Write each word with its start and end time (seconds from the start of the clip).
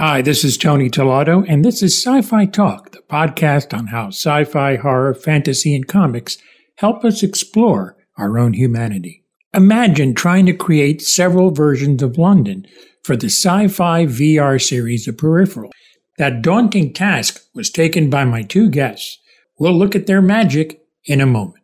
Hi, 0.00 0.22
this 0.22 0.44
is 0.44 0.56
Tony 0.56 0.88
Tellado, 0.88 1.44
and 1.46 1.62
this 1.62 1.82
is 1.82 1.94
Sci 1.94 2.22
Fi 2.22 2.46
Talk, 2.46 2.92
the 2.92 3.02
podcast 3.02 3.76
on 3.76 3.88
how 3.88 4.06
sci 4.06 4.44
fi, 4.44 4.76
horror, 4.76 5.12
fantasy, 5.12 5.74
and 5.74 5.86
comics 5.86 6.38
help 6.76 7.04
us 7.04 7.22
explore 7.22 7.98
our 8.16 8.38
own 8.38 8.54
humanity. 8.54 9.26
Imagine 9.52 10.14
trying 10.14 10.46
to 10.46 10.54
create 10.54 11.02
several 11.02 11.50
versions 11.50 12.02
of 12.02 12.16
London 12.16 12.66
for 13.04 13.14
the 13.14 13.26
sci 13.26 13.68
fi 13.68 14.06
VR 14.06 14.58
series 14.58 15.04
The 15.04 15.12
Peripheral. 15.12 15.70
That 16.16 16.40
daunting 16.40 16.94
task 16.94 17.38
was 17.54 17.68
taken 17.68 18.08
by 18.08 18.24
my 18.24 18.40
two 18.40 18.70
guests. 18.70 19.18
We'll 19.58 19.78
look 19.78 19.94
at 19.94 20.06
their 20.06 20.22
magic 20.22 20.80
in 21.04 21.20
a 21.20 21.26
moment. 21.26 21.62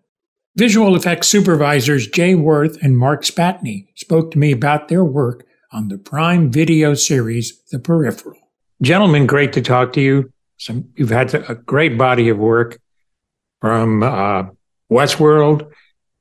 Visual 0.57 0.95
effects 0.95 1.29
supervisors 1.29 2.07
Jay 2.07 2.35
Worth 2.35 2.77
and 2.83 2.99
Mark 2.99 3.23
Spatny 3.23 3.87
spoke 3.95 4.31
to 4.33 4.39
me 4.39 4.53
about 4.53 4.89
their 4.89 5.07
work 5.07 5.47
on 5.73 5.89
the 5.89 5.99
Prime 5.99 6.51
Video 6.51 6.95
series, 6.95 7.63
The 7.71 7.79
Peripheral. 7.79 8.39
Gentlemen, 8.83 9.27
great 9.27 9.53
to 9.55 9.63
talk 9.63 9.93
to 9.95 10.01
you. 10.01 10.33
Some, 10.59 10.89
you've 10.97 11.11
had 11.11 11.35
a 11.35 11.55
great 11.55 11.99
body 11.99 12.29
of 12.29 12.39
work 12.39 12.79
from 13.61 14.03
uh, 14.03 14.45
Westworld, 14.91 15.71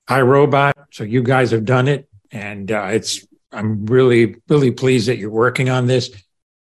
iRobot. 0.09 0.73
So 0.91 1.03
you 1.03 1.23
guys 1.23 1.51
have 1.51 1.65
done 1.65 1.87
it, 1.87 2.09
and 2.31 2.71
uh, 2.71 2.87
it's. 2.91 3.25
I'm 3.51 3.85
really, 3.85 4.35
really 4.49 4.71
pleased 4.71 5.07
that 5.07 5.17
you're 5.17 5.29
working 5.29 5.69
on 5.69 5.87
this. 5.87 6.11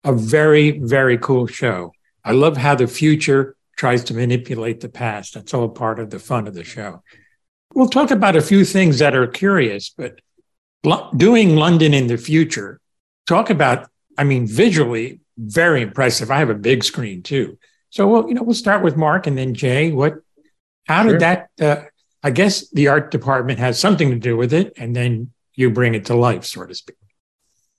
A 0.03 0.11
very, 0.11 0.79
very 0.79 1.17
cool 1.17 1.47
show. 1.47 1.93
I 2.25 2.33
love 2.33 2.57
how 2.57 2.75
the 2.75 2.87
future 2.87 3.55
tries 3.77 4.03
to 4.05 4.13
manipulate 4.13 4.81
the 4.81 4.89
past. 4.89 5.33
That's 5.33 5.53
all 5.53 5.69
part 5.69 5.99
of 5.99 6.09
the 6.09 6.19
fun 6.19 6.47
of 6.47 6.53
the 6.53 6.65
show. 6.65 7.01
We'll 7.73 7.87
talk 7.87 8.11
about 8.11 8.35
a 8.35 8.41
few 8.41 8.65
things 8.65 8.99
that 8.99 9.15
are 9.15 9.27
curious, 9.27 9.89
but 9.89 10.19
doing 11.15 11.55
London 11.55 11.93
in 11.93 12.07
the 12.07 12.17
future, 12.17 12.79
talk 13.27 13.49
about, 13.49 13.89
I 14.17 14.23
mean, 14.23 14.47
visually, 14.47 15.19
very 15.37 15.81
impressive. 15.81 16.31
I 16.31 16.39
have 16.39 16.49
a 16.49 16.55
big 16.55 16.83
screen 16.83 17.23
too. 17.23 17.57
So, 17.89 18.07
well, 18.07 18.27
you 18.27 18.33
know, 18.33 18.43
we'll 18.43 18.55
start 18.55 18.83
with 18.83 18.95
Mark 18.95 19.27
and 19.27 19.37
then 19.37 19.53
Jay. 19.53 19.91
What, 19.91 20.15
how 20.85 21.03
sure. 21.03 21.13
did 21.13 21.21
that, 21.21 21.49
uh, 21.59 21.83
I 22.23 22.31
guess 22.31 22.69
the 22.69 22.87
art 22.87 23.11
department 23.11 23.59
has 23.59 23.79
something 23.79 24.11
to 24.11 24.19
do 24.19 24.37
with 24.37 24.53
it, 24.53 24.73
and 24.77 24.95
then 24.95 25.31
you 25.55 25.71
bring 25.71 25.95
it 25.95 26.05
to 26.05 26.15
life, 26.15 26.45
so 26.45 26.65
to 26.65 26.75
speak. 26.75 26.95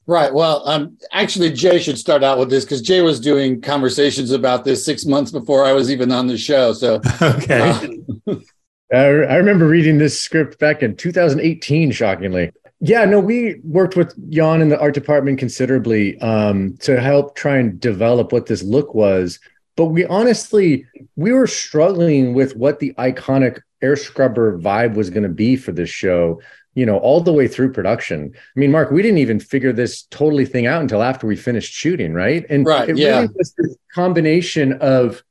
Right. 0.07 0.35
Well, 0.35 0.69
um, 0.69 0.99
actually, 1.13 1.53
Jay 1.53 1.79
should 1.79 1.97
start 1.97 2.25
out 2.25 2.39
with 2.39 2.51
this 2.51 2.65
because 2.65 2.83
Jay 2.83 3.03
was 3.03 3.21
doing 3.21 3.61
conversations 3.61 4.33
about 4.33 4.65
this 4.65 4.85
six 4.85 5.07
months 5.07 5.31
before 5.31 5.65
I 5.65 5.73
was 5.73 5.93
even 5.93 6.11
on 6.11 6.27
the 6.27 6.37
show. 6.37 6.73
So, 6.73 7.01
okay. 7.23 8.01
Uh, 8.27 8.37
I 8.93 9.37
remember 9.37 9.67
reading 9.67 9.99
this 9.99 10.21
script 10.21 10.59
back 10.59 10.83
in 10.83 10.97
2018, 10.97 11.93
shockingly. 11.93 12.51
Yeah, 12.85 13.05
no, 13.05 13.21
we 13.21 13.61
worked 13.63 13.95
with 13.95 14.13
Jan 14.29 14.61
in 14.61 14.69
the 14.69 14.81
art 14.81 14.95
department 14.95 15.39
considerably 15.39 16.19
um, 16.19 16.77
to 16.79 17.01
help 17.01 17.37
try 17.37 17.59
and 17.59 17.79
develop 17.79 18.33
what 18.33 18.47
this 18.47 18.65
look 18.65 18.93
was. 18.93 19.39
But 19.77 19.87
we 19.87 20.05
honestly, 20.07 20.85
we 21.15 21.33
were 21.33 21.47
struggling 21.47 22.35
with 22.35 22.57
what 22.57 22.81
the 22.81 22.93
iconic 22.99 23.61
air 23.83 23.95
scrubber 23.95 24.59
vibe 24.59 24.95
was 24.95 25.11
going 25.11 25.23
to 25.23 25.29
be 25.29 25.55
for 25.55 25.71
this 25.71 25.91
show, 25.91 26.43
you 26.75 26.85
know, 26.85 26.99
all 26.99 27.21
the 27.21 27.33
way 27.33 27.47
through 27.47 27.73
production. 27.73 28.33
I 28.35 28.61
mean, 28.61 28.73
Mark, 28.73 28.91
we 28.91 29.01
didn't 29.01 29.19
even 29.19 29.39
figure 29.39 29.73
this 29.73 30.03
totally 30.11 30.45
thing 30.45 30.67
out 30.67 30.83
until 30.83 31.05
after 31.05 31.29
we 31.29 31.37
finished 31.37 31.73
shooting, 31.73 32.13
right? 32.15 32.45
And 32.51 32.67
right, 32.67 32.89
it 32.89 32.99
yeah. 32.99 33.21
really 33.21 33.29
was 33.37 33.55
this 33.57 33.77
combination 33.95 34.73
of 34.81 35.23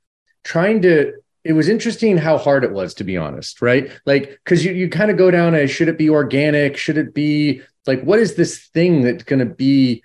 trying 0.45 0.81
to 0.83 1.15
it 1.43 1.53
was 1.53 1.69
interesting 1.69 2.17
how 2.17 2.37
hard 2.37 2.63
it 2.63 2.71
was 2.71 2.93
to 2.95 3.03
be 3.03 3.17
honest 3.17 3.61
right? 3.61 3.91
Like 4.05 4.39
because 4.43 4.63
you, 4.65 4.73
you 4.73 4.89
kind 4.89 5.11
of 5.11 5.17
go 5.17 5.31
down 5.31 5.55
as 5.55 5.71
should 5.71 5.87
it 5.87 5.97
be 5.97 6.09
organic? 6.09 6.77
Should 6.77 6.97
it 6.97 7.13
be 7.13 7.61
like 7.87 8.01
what 8.03 8.19
is 8.19 8.35
this 8.35 8.67
thing 8.67 9.01
that's 9.01 9.23
going 9.23 9.39
to 9.39 9.45
be 9.45 10.03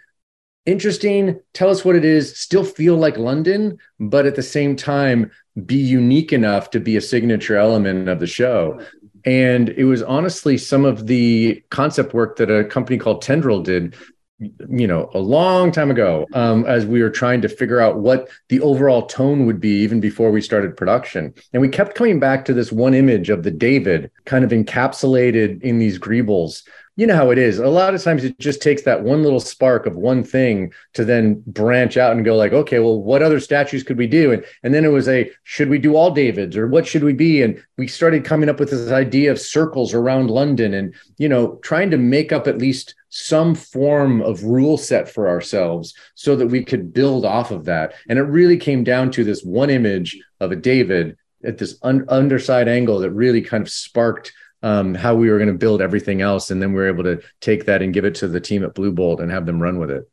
interesting? 0.64 1.40
Tell 1.52 1.70
us 1.70 1.84
what 1.84 1.96
it 1.96 2.04
is. 2.04 2.38
Still 2.38 2.64
feel 2.64 2.96
like 2.96 3.16
london 3.16 3.78
but 4.00 4.26
at 4.26 4.36
the 4.36 4.42
same 4.42 4.76
time 4.76 5.30
be 5.64 5.76
unique 5.76 6.32
enough 6.32 6.70
to 6.70 6.80
be 6.80 6.96
a 6.96 7.00
signature 7.00 7.56
element 7.56 8.08
of 8.08 8.20
the 8.20 8.26
show. 8.26 8.80
And 9.24 9.70
it 9.70 9.84
was 9.84 10.02
honestly 10.02 10.56
some 10.56 10.84
of 10.84 11.06
the 11.06 11.64
concept 11.70 12.14
work 12.14 12.36
that 12.36 12.50
a 12.50 12.64
company 12.64 12.98
called 12.98 13.22
tendril 13.22 13.62
did 13.62 13.96
you 14.38 14.86
know 14.86 15.10
a 15.14 15.18
long 15.18 15.72
time 15.72 15.90
ago 15.90 16.26
um, 16.34 16.66
as 16.66 16.84
we 16.84 17.02
were 17.02 17.10
trying 17.10 17.40
to 17.40 17.48
figure 17.48 17.80
out 17.80 17.98
what 17.98 18.28
the 18.48 18.60
overall 18.60 19.06
tone 19.06 19.46
would 19.46 19.60
be 19.60 19.80
even 19.82 19.98
before 19.98 20.30
we 20.30 20.42
started 20.42 20.76
production. 20.76 21.32
And 21.52 21.62
we 21.62 21.68
kept 21.68 21.96
coming 21.96 22.20
back 22.20 22.44
to 22.44 22.54
this 22.54 22.70
one 22.70 22.94
image 22.94 23.30
of 23.30 23.42
the 23.42 23.50
david 23.50 24.10
kind 24.26 24.44
of 24.44 24.50
encapsulated 24.50 25.62
in 25.62 25.78
these 25.78 25.98
greebles. 25.98 26.62
You 26.98 27.06
know 27.06 27.16
how 27.16 27.30
it 27.30 27.36
is. 27.36 27.58
A 27.58 27.68
lot 27.68 27.94
of 27.94 28.02
times 28.02 28.24
it 28.24 28.38
just 28.38 28.62
takes 28.62 28.82
that 28.82 29.02
one 29.02 29.22
little 29.22 29.40
spark 29.40 29.84
of 29.84 29.96
one 29.96 30.24
thing 30.24 30.72
to 30.94 31.04
then 31.04 31.42
branch 31.46 31.98
out 31.98 32.12
and 32.12 32.24
go 32.24 32.36
like 32.36 32.52
okay 32.52 32.78
well 32.78 33.02
what 33.02 33.22
other 33.22 33.40
statues 33.40 33.82
could 33.82 33.96
we 33.96 34.06
do? 34.06 34.32
And 34.32 34.44
and 34.62 34.74
then 34.74 34.84
it 34.84 34.92
was 34.92 35.08
a 35.08 35.30
should 35.44 35.70
we 35.70 35.78
do 35.78 35.96
all 35.96 36.10
davids 36.10 36.58
or 36.58 36.66
what 36.66 36.86
should 36.86 37.04
we 37.04 37.14
be? 37.14 37.40
And 37.40 37.62
we 37.78 37.86
started 37.86 38.24
coming 38.24 38.50
up 38.50 38.60
with 38.60 38.70
this 38.70 38.90
idea 38.90 39.30
of 39.30 39.40
circles 39.40 39.94
around 39.94 40.30
london 40.30 40.74
and 40.74 40.94
you 41.18 41.28
know 41.28 41.56
trying 41.56 41.90
to 41.90 41.98
make 41.98 42.32
up 42.32 42.46
at 42.46 42.58
least 42.58 42.94
some 43.18 43.54
form 43.54 44.20
of 44.22 44.44
rule 44.44 44.76
set 44.76 45.08
for 45.08 45.28
ourselves 45.28 45.94
so 46.14 46.36
that 46.36 46.48
we 46.48 46.64
could 46.64 46.92
build 46.92 47.24
off 47.24 47.50
of 47.50 47.64
that 47.64 47.94
and 48.08 48.18
it 48.18 48.22
really 48.22 48.56
came 48.56 48.84
down 48.84 49.10
to 49.10 49.24
this 49.24 49.42
one 49.42 49.70
image 49.70 50.20
of 50.40 50.52
a 50.52 50.56
david 50.56 51.16
at 51.44 51.58
this 51.58 51.78
un- 51.82 52.04
underside 52.08 52.68
angle 52.68 52.98
that 52.98 53.10
really 53.10 53.40
kind 53.40 53.62
of 53.62 53.70
sparked 53.70 54.32
um, 54.62 54.94
how 54.94 55.14
we 55.14 55.30
were 55.30 55.38
going 55.38 55.52
to 55.52 55.54
build 55.54 55.80
everything 55.80 56.22
else, 56.22 56.50
and 56.50 56.60
then 56.60 56.70
we 56.70 56.76
were 56.76 56.88
able 56.88 57.04
to 57.04 57.20
take 57.40 57.66
that 57.66 57.82
and 57.82 57.94
give 57.94 58.04
it 58.04 58.16
to 58.16 58.28
the 58.28 58.40
team 58.40 58.64
at 58.64 58.74
Blue 58.74 58.90
Bolt 58.90 59.20
and 59.20 59.30
have 59.30 59.46
them 59.46 59.62
run 59.62 59.78
with 59.78 59.90
it. 59.90 60.08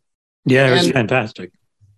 Yeah, 0.46 0.68
it 0.68 0.72
was 0.72 0.86
and, 0.86 0.94
fantastic. 0.94 1.52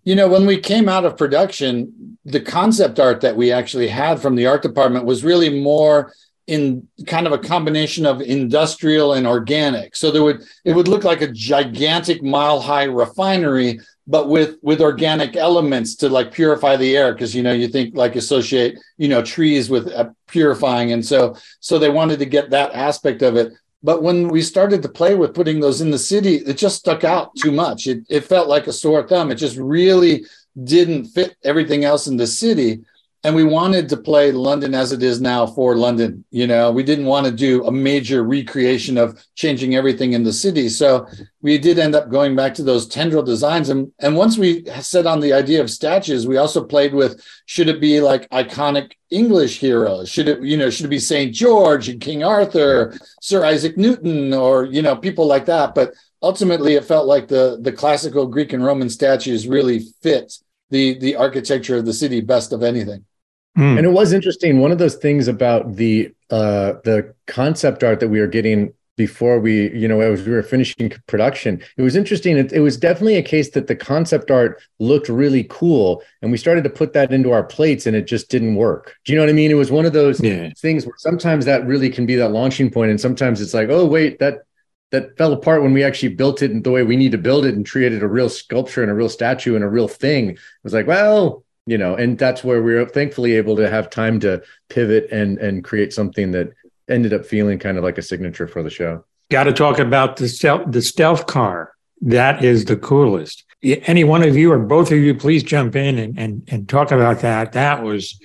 You 0.03 0.15
know, 0.15 0.29
when 0.29 0.45
we 0.45 0.59
came 0.59 0.87
out 0.87 1.05
of 1.05 1.17
production, 1.17 2.17
the 2.23 2.39
concept 2.39 2.99
art 2.99 3.21
that 3.21 3.35
we 3.35 3.51
actually 3.51 3.87
had 3.87 4.21
from 4.21 4.35
the 4.35 4.45
art 4.45 4.61
department 4.61 5.05
was 5.05 5.23
really 5.23 5.61
more 5.61 6.13
in 6.47 6.87
kind 7.07 7.25
of 7.25 7.33
a 7.33 7.39
combination 7.39 8.05
of 8.05 8.21
industrial 8.21 9.13
and 9.13 9.25
organic. 9.25 9.95
So 9.95 10.11
there 10.11 10.23
would 10.23 10.43
it 10.63 10.75
would 10.75 10.87
look 10.87 11.03
like 11.03 11.21
a 11.21 11.31
gigantic 11.31 12.21
mile 12.21 12.59
high 12.59 12.83
refinery, 12.83 13.79
but 14.05 14.29
with 14.29 14.57
with 14.61 14.81
organic 14.81 15.35
elements 15.35 15.95
to 15.95 16.09
like 16.09 16.31
purify 16.31 16.75
the 16.75 16.95
air 16.95 17.13
because 17.13 17.33
you 17.33 17.41
know 17.41 17.53
you 17.53 17.67
think 17.67 17.95
like 17.95 18.15
associate 18.15 18.77
you 18.97 19.07
know 19.07 19.23
trees 19.23 19.69
with 19.69 19.91
uh, 19.91 20.09
purifying. 20.27 20.91
And 20.91 21.03
so 21.03 21.35
so 21.59 21.79
they 21.79 21.89
wanted 21.89 22.19
to 22.19 22.25
get 22.25 22.51
that 22.51 22.73
aspect 22.73 23.23
of 23.23 23.35
it. 23.35 23.53
But 23.81 24.03
when 24.03 24.27
we 24.29 24.41
started 24.41 24.81
to 24.83 24.89
play 24.89 25.15
with 25.15 25.33
putting 25.33 25.59
those 25.59 25.81
in 25.81 25.91
the 25.91 25.99
city 25.99 26.37
it 26.37 26.57
just 26.57 26.77
stuck 26.77 27.03
out 27.03 27.35
too 27.35 27.51
much. 27.51 27.87
It, 27.87 28.03
it 28.09 28.21
felt 28.21 28.47
like 28.47 28.67
a 28.67 28.73
sore 28.73 29.07
thumb. 29.07 29.31
It 29.31 29.35
just 29.35 29.57
really 29.57 30.25
didn't 30.63 31.05
fit 31.05 31.35
everything 31.43 31.83
else 31.83 32.07
in 32.07 32.17
the 32.17 32.27
city 32.27 32.83
and 33.25 33.35
we 33.35 33.43
wanted 33.43 33.89
to 33.89 33.97
play 33.97 34.31
London 34.31 34.75
as 34.75 34.91
it 34.91 35.01
is 35.01 35.19
now 35.19 35.47
for 35.47 35.75
London. 35.75 36.23
You 36.29 36.45
know, 36.45 36.71
we 36.71 36.83
didn't 36.83 37.07
want 37.07 37.25
to 37.25 37.31
do 37.31 37.65
a 37.65 37.71
major 37.71 38.23
recreation 38.23 38.99
of 38.99 39.19
changing 39.33 39.73
everything 39.73 40.13
in 40.13 40.23
the 40.23 40.31
city. 40.31 40.69
So 40.69 41.07
we 41.41 41.57
did 41.57 41.79
end 41.79 41.95
up 41.95 42.11
going 42.11 42.35
back 42.35 42.53
to 42.53 42.63
those 42.63 42.87
tendril 42.87 43.23
designs. 43.23 43.69
And, 43.69 43.91
and 43.97 44.15
once 44.15 44.37
we 44.37 44.63
set 44.79 45.07
on 45.07 45.21
the 45.21 45.33
idea 45.33 45.59
of 45.59 45.71
statues, 45.71 46.27
we 46.27 46.37
also 46.37 46.63
played 46.63 46.93
with 46.93 47.19
should 47.47 47.67
it 47.67 47.81
be 47.81 47.99
like 47.99 48.29
iconic 48.29 48.91
English 49.09 49.57
heroes? 49.57 50.07
Should 50.07 50.27
it, 50.27 50.43
you 50.43 50.55
know, 50.55 50.69
should 50.69 50.85
it 50.85 50.89
be 50.89 50.99
St. 50.99 51.33
George 51.33 51.89
and 51.89 51.99
King 51.99 52.23
Arthur, 52.23 52.95
Sir 53.21 53.43
Isaac 53.43 53.75
Newton, 53.75 54.35
or, 54.35 54.65
you 54.65 54.83
know, 54.83 54.95
people 54.95 55.25
like 55.25 55.47
that. 55.47 55.73
But 55.73 55.95
ultimately 56.21 56.75
it 56.75 56.85
felt 56.85 57.07
like 57.07 57.27
the 57.27 57.57
the 57.59 57.71
classical 57.71 58.27
Greek 58.27 58.53
and 58.53 58.63
Roman 58.63 58.89
statues 58.89 59.47
really 59.47 59.79
fit 60.03 60.31
the 60.69 60.99
the 60.99 61.15
architecture 61.15 61.77
of 61.77 61.85
the 61.85 61.93
city 61.93 62.21
best 62.21 62.53
of 62.53 62.61
anything. 62.61 63.03
Mm. 63.57 63.77
And 63.77 63.85
it 63.85 63.91
was 63.91 64.13
interesting. 64.13 64.59
One 64.59 64.71
of 64.71 64.77
those 64.77 64.95
things 64.95 65.27
about 65.27 65.75
the 65.75 66.13
uh, 66.29 66.73
the 66.83 67.13
concept 67.27 67.83
art 67.83 67.99
that 67.99 68.09
we 68.09 68.19
were 68.19 68.27
getting 68.27 68.73
before 68.97 69.39
we, 69.39 69.71
you 69.77 69.87
know, 69.87 69.99
as 69.99 70.25
we 70.25 70.31
were 70.31 70.41
finishing 70.41 70.91
production, 71.07 71.61
it 71.77 71.81
was 71.81 71.95
interesting. 71.95 72.37
It, 72.37 72.53
it, 72.53 72.61
was 72.61 72.77
definitely 72.77 73.17
a 73.17 73.21
case 73.21 73.49
that 73.51 73.67
the 73.67 73.75
concept 73.75 74.31
art 74.31 74.61
looked 74.79 75.09
really 75.09 75.45
cool, 75.49 76.01
and 76.21 76.31
we 76.31 76.37
started 76.37 76.63
to 76.63 76.69
put 76.69 76.93
that 76.93 77.11
into 77.11 77.31
our 77.31 77.43
plates, 77.43 77.87
and 77.87 77.95
it 77.95 78.07
just 78.07 78.29
didn't 78.29 78.55
work. 78.55 78.95
Do 79.03 79.11
you 79.11 79.17
know 79.17 79.23
what 79.23 79.29
I 79.29 79.33
mean? 79.33 79.51
It 79.51 79.55
was 79.55 79.69
one 79.69 79.85
of 79.85 79.93
those 79.93 80.21
yeah. 80.21 80.49
things 80.57 80.85
where 80.85 80.95
sometimes 80.97 81.45
that 81.45 81.65
really 81.67 81.89
can 81.89 82.05
be 82.05 82.15
that 82.15 82.29
launching 82.29 82.71
point, 82.71 82.89
and 82.89 82.99
sometimes 82.99 83.41
it's 83.41 83.53
like, 83.53 83.69
oh 83.69 83.85
wait, 83.85 84.19
that 84.19 84.39
that 84.91 85.17
fell 85.17 85.33
apart 85.33 85.61
when 85.61 85.73
we 85.73 85.83
actually 85.83 86.09
built 86.09 86.41
it 86.41 86.51
in 86.51 86.61
the 86.61 86.71
way 86.71 86.83
we 86.83 86.95
need 86.95 87.11
to 87.11 87.17
build 87.17 87.45
it 87.45 87.55
and 87.55 87.69
created 87.69 88.01
a 88.01 88.07
real 88.07 88.29
sculpture 88.29 88.81
and 88.81 88.91
a 88.91 88.95
real 88.95 89.09
statue 89.09 89.55
and 89.55 89.63
a 89.63 89.69
real 89.69 89.87
thing. 89.87 90.29
It 90.29 90.39
was 90.63 90.73
like, 90.73 90.87
well, 90.87 91.43
you 91.65 91.77
know 91.77 91.95
and 91.95 92.17
that's 92.17 92.43
where 92.43 92.61
we 92.61 92.75
are 92.75 92.85
thankfully 92.85 93.33
able 93.33 93.55
to 93.55 93.69
have 93.69 93.89
time 93.89 94.19
to 94.19 94.41
pivot 94.69 95.09
and 95.11 95.37
and 95.39 95.63
create 95.63 95.93
something 95.93 96.31
that 96.31 96.53
ended 96.89 97.13
up 97.13 97.25
feeling 97.25 97.59
kind 97.59 97.77
of 97.77 97.83
like 97.83 97.97
a 97.97 98.01
signature 98.01 98.47
for 98.47 98.63
the 98.63 98.69
show. 98.69 99.03
Got 99.31 99.45
to 99.45 99.53
talk 99.53 99.79
about 99.79 100.17
the 100.17 100.27
stealth 100.27 100.71
the 100.71 100.81
stealth 100.81 101.25
car. 101.25 101.73
That 102.01 102.43
is 102.43 102.65
the 102.65 102.77
coolest. 102.77 103.43
Any 103.63 104.03
one 104.03 104.21
of 104.21 104.35
you 104.35 104.51
or 104.51 104.59
both 104.59 104.91
of 104.91 104.99
you 104.99 105.15
please 105.15 105.43
jump 105.43 105.75
in 105.75 105.97
and 105.97 106.17
and, 106.19 106.43
and 106.47 106.69
talk 106.69 106.91
about 106.91 107.21
that. 107.21 107.53
That 107.53 107.83
was 107.83 108.19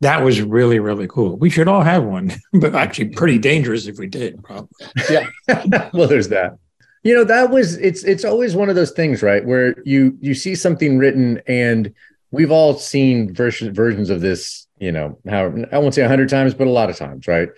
that 0.00 0.22
was 0.22 0.40
really 0.40 0.78
really 0.78 1.08
cool. 1.08 1.36
We 1.36 1.50
should 1.50 1.68
all 1.68 1.82
have 1.82 2.04
one 2.04 2.32
but 2.52 2.74
actually 2.74 3.08
pretty 3.10 3.38
dangerous 3.38 3.86
if 3.86 3.98
we 3.98 4.06
did 4.06 4.42
probably. 4.42 4.68
Yeah. 5.10 5.26
Well 5.92 6.08
there's 6.08 6.28
that. 6.28 6.58
You 7.02 7.14
know 7.14 7.24
that 7.24 7.50
was 7.50 7.76
it's 7.78 8.04
it's 8.04 8.24
always 8.24 8.54
one 8.54 8.68
of 8.68 8.76
those 8.76 8.92
things 8.92 9.22
right 9.22 9.44
where 9.44 9.74
you 9.84 10.16
you 10.20 10.34
see 10.34 10.54
something 10.54 10.98
written 10.98 11.40
and 11.46 11.92
we've 12.34 12.50
all 12.50 12.74
seen 12.74 13.32
version, 13.32 13.72
versions 13.72 14.10
of 14.10 14.20
this 14.20 14.66
you 14.78 14.92
know 14.92 15.18
how 15.28 15.52
i 15.72 15.78
won't 15.78 15.94
say 15.94 16.02
a 16.02 16.04
100 16.04 16.28
times 16.28 16.52
but 16.52 16.66
a 16.66 16.70
lot 16.70 16.90
of 16.90 16.96
times 16.96 17.26
right? 17.26 17.48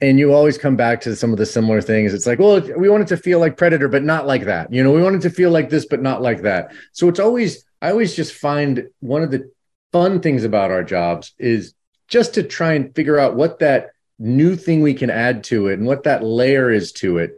And 0.00 0.18
you 0.18 0.34
always 0.34 0.58
come 0.58 0.76
back 0.76 1.00
to 1.02 1.16
some 1.16 1.32
of 1.32 1.38
the 1.38 1.46
similar 1.46 1.80
things. 1.80 2.12
It's 2.12 2.26
like 2.26 2.38
well 2.38 2.60
we 2.76 2.88
want 2.88 3.04
it 3.04 3.08
to 3.08 3.16
feel 3.16 3.38
like 3.38 3.56
predator 3.56 3.88
but 3.88 4.02
not 4.02 4.26
like 4.26 4.44
that. 4.44 4.72
You 4.72 4.82
know 4.82 4.92
we 4.92 5.02
want 5.02 5.16
it 5.16 5.22
to 5.22 5.30
feel 5.30 5.50
like 5.50 5.70
this 5.70 5.86
but 5.86 6.02
not 6.02 6.20
like 6.20 6.42
that. 6.42 6.74
So 6.92 7.08
it's 7.08 7.20
always 7.20 7.64
i 7.80 7.90
always 7.90 8.14
just 8.14 8.34
find 8.34 8.88
one 9.00 9.22
of 9.22 9.30
the 9.30 9.50
fun 9.92 10.20
things 10.20 10.42
about 10.42 10.72
our 10.72 10.82
jobs 10.82 11.32
is 11.38 11.74
just 12.08 12.34
to 12.34 12.42
try 12.42 12.72
and 12.72 12.94
figure 12.94 13.18
out 13.18 13.36
what 13.36 13.60
that 13.60 13.90
new 14.18 14.56
thing 14.56 14.82
we 14.82 14.94
can 14.94 15.10
add 15.10 15.44
to 15.44 15.68
it 15.68 15.78
and 15.78 15.86
what 15.86 16.02
that 16.02 16.24
layer 16.24 16.70
is 16.70 16.92
to 16.92 17.18
it 17.18 17.32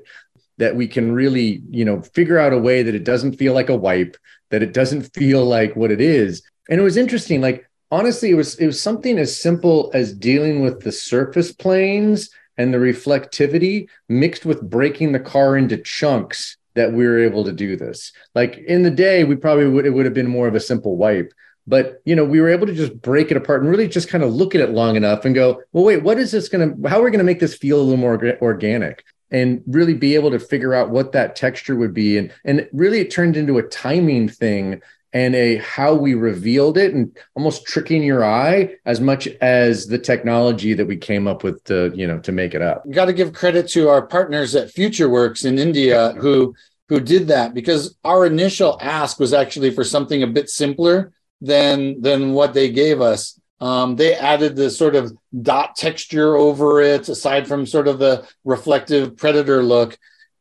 that 0.59 0.75
we 0.75 0.89
can 0.89 1.13
really 1.13 1.63
you 1.71 1.85
know 1.85 2.01
figure 2.01 2.39
out 2.39 2.53
a 2.53 2.59
way 2.59 2.83
that 2.83 2.95
it 2.95 3.05
doesn't 3.05 3.35
feel 3.37 3.53
like 3.53 3.69
a 3.69 3.77
wipe 3.77 4.17
that 4.51 4.63
it 4.63 4.73
doesn't 4.73 5.03
feel 5.15 5.45
like 5.45 5.77
what 5.77 5.91
it 5.91 6.01
is 6.01 6.43
and 6.69 6.81
it 6.81 6.85
was 6.85 6.97
interesting 6.97 7.41
like 7.41 7.69
honestly 7.91 8.31
it 8.31 8.35
was 8.35 8.59
it 8.59 8.67
was 8.67 8.81
something 8.81 9.19
as 9.19 9.41
simple 9.41 9.91
as 9.95 10.13
dealing 10.13 10.63
with 10.63 10.81
the 10.81 10.93
surface 10.93 11.53
planes 11.53 12.31
and 12.59 12.73
the 12.73 12.79
reflectivity 12.79 13.89
mixed 14.09 14.47
with 14.47 14.69
breaking 14.69 15.13
the 15.13 15.21
car 15.21 15.57
into 15.57 15.77
chunks 15.77 16.57
that 16.75 16.93
we 16.93 17.07
were 17.07 17.19
able 17.19 17.43
to 17.45 17.53
do 17.53 17.77
this. 17.77 18.13
Like 18.35 18.57
in 18.59 18.83
the 18.83 18.91
day 18.91 19.25
we 19.25 19.37
probably 19.37 19.69
would 19.69 19.87
it 19.87 19.91
would 19.91 20.05
have 20.05 20.15
been 20.15 20.29
more 20.29 20.49
of 20.49 20.55
a 20.55 20.61
simple 20.61 20.97
wipe. 20.97 21.33
But 21.67 22.01
you 22.05 22.15
know 22.15 22.25
we 22.25 22.41
were 22.41 22.49
able 22.49 22.67
to 22.67 22.75
just 22.75 23.01
break 23.01 23.31
it 23.31 23.37
apart 23.37 23.63
and 23.63 23.71
really 23.71 23.89
just 23.89 24.09
kind 24.09 24.23
of 24.23 24.33
look 24.33 24.55
at 24.55 24.61
it 24.61 24.71
long 24.71 24.95
enough 24.95 25.25
and 25.25 25.35
go 25.35 25.63
well 25.73 25.85
wait 25.85 26.03
what 26.03 26.19
is 26.19 26.31
this 26.31 26.49
going 26.49 26.83
to 26.83 26.89
how 26.89 27.01
are 27.01 27.05
we 27.05 27.11
going 27.11 27.19
to 27.19 27.25
make 27.25 27.41
this 27.41 27.57
feel 27.57 27.81
a 27.81 27.83
little 27.83 27.97
more 27.97 28.39
organic? 28.41 29.05
And 29.33 29.63
really 29.67 29.95
be 29.95 30.15
able 30.15 30.31
to 30.31 30.39
figure 30.39 30.73
out 30.73 30.91
what 30.91 31.11
that 31.13 31.35
texture 31.35 31.75
would 31.75 31.93
be. 31.93 32.19
And 32.19 32.33
and 32.45 32.69
really 32.73 33.01
it 33.01 33.11
turned 33.11 33.37
into 33.37 33.59
a 33.59 33.63
timing 33.65 34.29
thing 34.29 34.81
and 35.17 35.35
a 35.35 35.57
how 35.57 35.95
we 35.95 36.13
revealed 36.13 36.77
it 36.77 36.93
and 36.93 37.17
almost 37.35 37.65
tricking 37.65 38.03
your 38.03 38.23
eye 38.23 38.77
as 38.85 39.01
much 39.01 39.27
as 39.41 39.87
the 39.87 39.99
technology 39.99 40.75
that 40.75 40.87
we 40.87 40.95
came 40.95 41.27
up 41.27 41.43
with 41.43 41.65
to 41.65 41.91
you 41.95 42.07
know 42.07 42.19
to 42.19 42.33
make 42.33 42.55
it 42.55 42.61
up. 42.61 42.85
Got 42.91 43.07
to 43.07 43.15
give 43.15 43.33
credit 43.33 43.67
to 43.71 43.89
our 43.89 44.07
partners 44.07 44.55
at 44.55 44.69
futureworks 44.69 45.47
in 45.47 45.59
india 45.59 46.13
who 46.19 46.55
who 46.91 47.01
did 47.01 47.29
that 47.29 47.55
because 47.55 47.97
our 48.05 48.27
initial 48.27 48.79
ask 48.83 49.19
was 49.19 49.33
actually 49.33 49.71
for 49.71 49.85
something 49.85 50.23
a 50.23 50.27
bit 50.27 50.51
simpler 50.51 51.13
than 51.41 52.03
than 52.03 52.33
what 52.33 52.53
they 52.53 52.71
gave 52.71 53.01
us. 53.01 53.41
Um, 53.59 53.97
they 53.97 54.15
added 54.15 54.55
the 54.55 54.69
sort 54.69 54.95
of 54.95 55.17
dot 55.41 55.77
texture 55.77 56.37
over 56.37 56.83
it, 56.83 57.09
aside 57.09 57.49
from 57.49 57.65
sort 57.65 57.89
of 57.89 57.99
the 57.99 58.29
reflective 58.45 59.17
predator 59.17 59.63
look. 59.63 59.97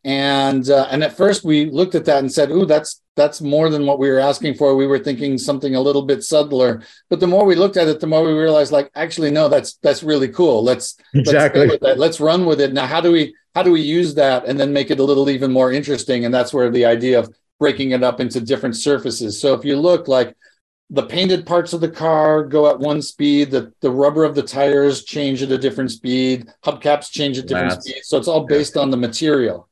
And 0.05 0.69
uh, 0.69 0.87
and 0.91 1.03
at 1.03 1.17
first 1.17 1.43
we 1.43 1.65
looked 1.65 1.95
at 1.95 2.05
that 2.05 2.19
and 2.19 2.31
said, 2.31 2.51
"Ooh, 2.51 2.67
that's 2.67 3.01
that's 3.15 3.41
more 3.41 3.71
than 3.71 3.87
what 3.87 3.97
we 3.97 4.07
were 4.07 4.19
asking 4.19 4.53
for. 4.53 4.75
We 4.75 4.85
were 4.85 4.99
thinking 4.99 5.39
something 5.39 5.75
a 5.75 5.81
little 5.81 6.03
bit 6.03 6.23
subtler." 6.23 6.83
But 7.09 7.19
the 7.19 7.27
more 7.27 7.43
we 7.43 7.55
looked 7.55 7.75
at 7.75 7.87
it, 7.87 7.99
the 7.99 8.05
more 8.05 8.23
we 8.23 8.31
realized, 8.31 8.71
like, 8.71 8.91
actually, 8.93 9.31
no, 9.31 9.49
that's 9.49 9.79
that's 9.81 10.03
really 10.03 10.29
cool. 10.29 10.63
Let's 10.63 10.95
exactly 11.15 11.79
let's, 11.81 11.99
let's 11.99 12.19
run 12.19 12.45
with 12.45 12.61
it. 12.61 12.71
Now, 12.71 12.85
how 12.85 13.01
do 13.01 13.11
we 13.11 13.35
how 13.55 13.63
do 13.63 13.71
we 13.71 13.81
use 13.81 14.13
that 14.13 14.45
and 14.45 14.59
then 14.59 14.71
make 14.71 14.91
it 14.91 14.99
a 14.99 15.03
little 15.03 15.27
even 15.27 15.51
more 15.51 15.71
interesting? 15.71 16.23
And 16.23 16.31
that's 16.31 16.53
where 16.53 16.69
the 16.69 16.85
idea 16.85 17.17
of 17.17 17.33
breaking 17.59 17.89
it 17.91 18.03
up 18.03 18.19
into 18.19 18.39
different 18.39 18.75
surfaces. 18.75 19.41
So 19.41 19.55
if 19.55 19.65
you 19.65 19.75
look 19.75 20.07
like 20.07 20.35
the 20.91 21.03
painted 21.03 21.47
parts 21.47 21.73
of 21.73 21.81
the 21.81 21.89
car 21.89 22.43
go 22.43 22.69
at 22.69 22.79
one 22.79 23.01
speed 23.01 23.49
the, 23.49 23.73
the 23.81 23.89
rubber 23.89 24.23
of 24.23 24.35
the 24.35 24.43
tires 24.43 25.03
change 25.03 25.41
at 25.41 25.51
a 25.51 25.57
different 25.57 25.89
speed 25.89 26.47
hubcaps 26.63 27.09
change 27.09 27.39
at 27.39 27.47
different 27.47 27.71
That's, 27.71 27.89
speeds 27.89 28.07
so 28.07 28.19
it's 28.19 28.27
all 28.27 28.45
based 28.45 28.75
yeah. 28.75 28.83
on 28.83 28.91
the 28.91 28.97
material 28.97 29.67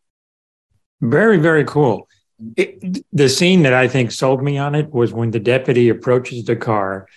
very 1.09 1.37
very 1.37 1.65
cool. 1.65 2.07
It, 2.57 3.05
the 3.13 3.29
scene 3.29 3.63
that 3.63 3.73
i 3.73 3.87
think 3.87 4.11
sold 4.11 4.43
me 4.43 4.57
on 4.57 4.75
it 4.75 4.91
was 4.91 5.13
when 5.13 5.31
the 5.31 5.39
deputy 5.39 5.87
approaches 5.87 6.43
the 6.43 6.57
car 6.57 7.07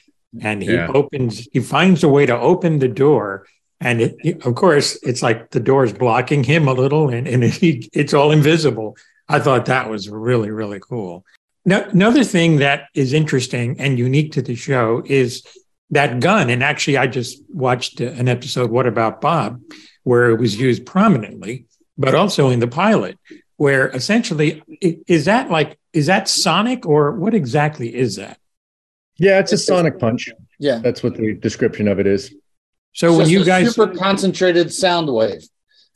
and 0.40 0.62
he 0.62 0.74
yeah. 0.74 0.88
opens 0.94 1.48
he 1.52 1.60
finds 1.60 2.04
a 2.04 2.08
way 2.08 2.26
to 2.26 2.38
open 2.38 2.78
the 2.78 2.86
door 2.88 3.46
and 3.80 4.02
it, 4.02 4.46
of 4.46 4.54
course 4.54 4.96
it's 5.02 5.22
like 5.22 5.50
the 5.50 5.58
door 5.58 5.84
is 5.84 5.92
blocking 5.92 6.44
him 6.44 6.68
a 6.68 6.72
little 6.72 7.08
and, 7.08 7.26
and 7.26 7.42
it, 7.62 7.88
it's 7.92 8.14
all 8.14 8.30
invisible. 8.30 8.96
I 9.28 9.40
thought 9.40 9.66
that 9.66 9.90
was 9.90 10.08
really 10.08 10.50
really 10.50 10.80
cool. 10.80 11.24
Now, 11.64 11.82
another 11.88 12.22
thing 12.22 12.58
that 12.58 12.88
is 12.94 13.12
interesting 13.12 13.80
and 13.80 13.98
unique 13.98 14.32
to 14.32 14.42
the 14.42 14.54
show 14.54 15.02
is 15.04 15.44
that 15.90 16.20
gun. 16.20 16.48
And 16.48 16.62
actually, 16.62 16.96
I 16.96 17.08
just 17.08 17.42
watched 17.48 18.00
an 18.00 18.28
episode, 18.28 18.70
What 18.70 18.86
About 18.86 19.20
Bob, 19.20 19.60
where 20.04 20.30
it 20.30 20.38
was 20.38 20.58
used 20.58 20.86
prominently, 20.86 21.66
but 21.98 22.14
also 22.14 22.50
in 22.50 22.60
the 22.60 22.68
pilot, 22.68 23.18
where 23.56 23.88
essentially, 23.88 24.62
is 25.06 25.24
that 25.26 25.50
like, 25.50 25.78
is 25.92 26.06
that 26.06 26.28
sonic 26.28 26.86
or 26.86 27.12
what 27.12 27.34
exactly 27.34 27.94
is 27.94 28.16
that? 28.16 28.38
Yeah, 29.18 29.38
it's 29.38 29.52
a 29.52 29.58
sonic 29.58 29.98
punch. 29.98 30.28
Yeah. 30.58 30.78
That's 30.78 31.02
what 31.02 31.16
the 31.16 31.34
description 31.34 31.88
of 31.88 31.98
it 31.98 32.06
is. 32.06 32.34
So 32.92 33.16
when 33.16 33.28
you 33.28 33.44
guys 33.44 33.74
super 33.74 33.94
concentrated 33.94 34.72
sound 34.72 35.12
wave. 35.12 35.42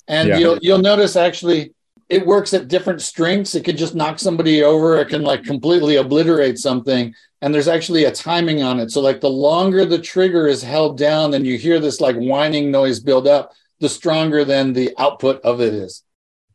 And 0.08 0.28
yeah. 0.28 0.38
you'll 0.38 0.58
you'll 0.60 0.78
notice 0.78 1.16
actually 1.16 1.72
it 2.08 2.26
works 2.26 2.52
at 2.52 2.68
different 2.68 3.00
strengths. 3.00 3.54
It 3.54 3.64
could 3.64 3.78
just 3.78 3.94
knock 3.94 4.18
somebody 4.18 4.64
over. 4.64 4.98
It 4.98 5.08
can 5.08 5.22
like 5.22 5.44
completely 5.44 5.96
obliterate 5.96 6.58
something. 6.58 7.14
And 7.40 7.54
there's 7.54 7.68
actually 7.68 8.04
a 8.04 8.10
timing 8.10 8.62
on 8.62 8.80
it. 8.80 8.90
So 8.90 9.00
like 9.00 9.20
the 9.20 9.30
longer 9.30 9.84
the 9.84 10.00
trigger 10.00 10.48
is 10.48 10.62
held 10.62 10.98
down 10.98 11.34
and 11.34 11.46
you 11.46 11.56
hear 11.56 11.78
this 11.78 12.00
like 12.00 12.16
whining 12.16 12.70
noise 12.70 12.98
build 13.00 13.28
up, 13.28 13.52
the 13.78 13.88
stronger 13.88 14.44
then 14.44 14.72
the 14.72 14.92
output 14.98 15.40
of 15.42 15.60
it 15.60 15.72
is. 15.72 16.02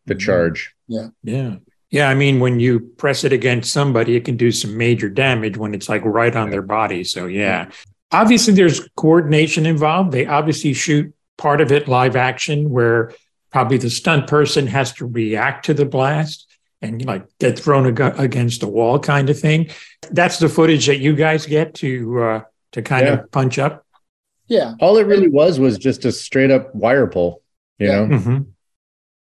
The 0.06 0.16
charge. 0.16 0.75
Yeah. 0.88 1.07
Yeah. 1.24 1.56
Yeah. 1.90 2.10
I 2.10 2.16
mean, 2.16 2.40
when 2.40 2.60
you 2.60 2.80
press 2.80 3.24
it 3.24 3.34
against 3.34 3.72
somebody, 3.72 4.16
it 4.16 4.25
can 4.25 4.38
do 4.38 4.52
some 4.52 4.78
major 4.78 5.10
damage 5.10 5.57
when 5.57 5.74
it's 5.74 5.90
like 5.90 6.04
right 6.06 6.36
on 6.36 6.50
their 6.50 6.62
body. 6.62 7.04
So 7.04 7.25
yeah. 7.25 7.69
Obviously 8.12 8.54
there's 8.54 8.88
coordination 8.96 9.66
involved. 9.66 10.12
They 10.12 10.25
obviously 10.25 10.74
shoot 10.74 11.13
part 11.38 11.62
of 11.62 11.72
it 11.72 11.88
live 11.88 12.16
action 12.16 12.69
where 12.69 13.13
probably 13.52 13.78
the 13.78 13.90
stunt 13.90 14.28
person 14.28 14.68
has 14.68 14.94
to 14.94 15.06
react 15.06 15.66
to 15.66 15.74
the 15.74 15.86
blast 15.86 16.46
and 16.81 17.04
like 17.06 17.25
get 17.40 17.57
thrown 17.57 17.88
ag- 17.88 18.19
against 18.19 18.63
a 18.63 18.68
wall 18.68 19.00
kind 19.00 19.30
of 19.30 19.40
thing. 19.40 19.69
That's 20.12 20.40
the 20.40 20.50
footage 20.50 20.86
that 20.88 21.00
you 21.00 21.16
guys 21.16 21.46
get 21.46 21.74
to 21.75 22.19
uh, 22.22 22.42
to 22.74 22.81
kind 22.81 23.07
yeah. 23.07 23.13
of 23.13 23.31
punch 23.31 23.57
up. 23.57 23.86
Yeah, 24.48 24.74
all 24.80 24.98
it 24.98 25.07
really 25.07 25.28
was 25.28 25.60
was 25.60 25.78
just 25.78 26.06
a 26.06 26.12
straight 26.12 26.52
up 26.52 26.74
wire 26.75 27.07
pull. 27.07 27.42
You 27.80 27.88
yeah. 27.88 28.06
know, 28.06 28.18
mm-hmm. 28.18 28.42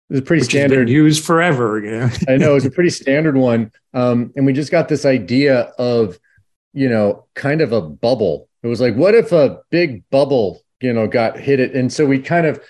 It 0.10 0.14
was 0.14 0.22
pretty 0.22 0.42
Which 0.42 0.52
standard. 0.52 0.90
used 0.90 1.24
forever. 1.24 1.80
You 1.80 1.92
know? 1.92 2.10
I 2.28 2.38
know 2.38 2.56
it's 2.56 2.66
a 2.66 2.72
pretty 2.72 2.90
standard 3.02 3.36
one, 3.36 3.72
um, 3.94 4.32
and 4.36 4.46
we 4.46 4.54
just 4.54 4.72
got 4.72 4.88
this 4.88 5.06
idea 5.06 5.62
of 5.78 6.20
you 6.74 6.90
know 6.90 7.26
kind 7.34 7.62
of 7.62 7.72
a 7.72 7.82
bubble. 7.82 8.48
It 8.64 8.68
was 8.68 8.82
like, 8.82 8.96
what 8.96 9.16
if 9.16 9.32
a 9.32 9.62
big 9.70 10.10
bubble 10.10 10.62
you 10.82 10.94
know 10.94 11.08
got 11.08 11.38
hit 11.38 11.60
it, 11.60 11.74
and 11.74 11.92
so 11.92 12.06
we 12.06 12.20
kind 12.20 12.46
of 12.46 12.62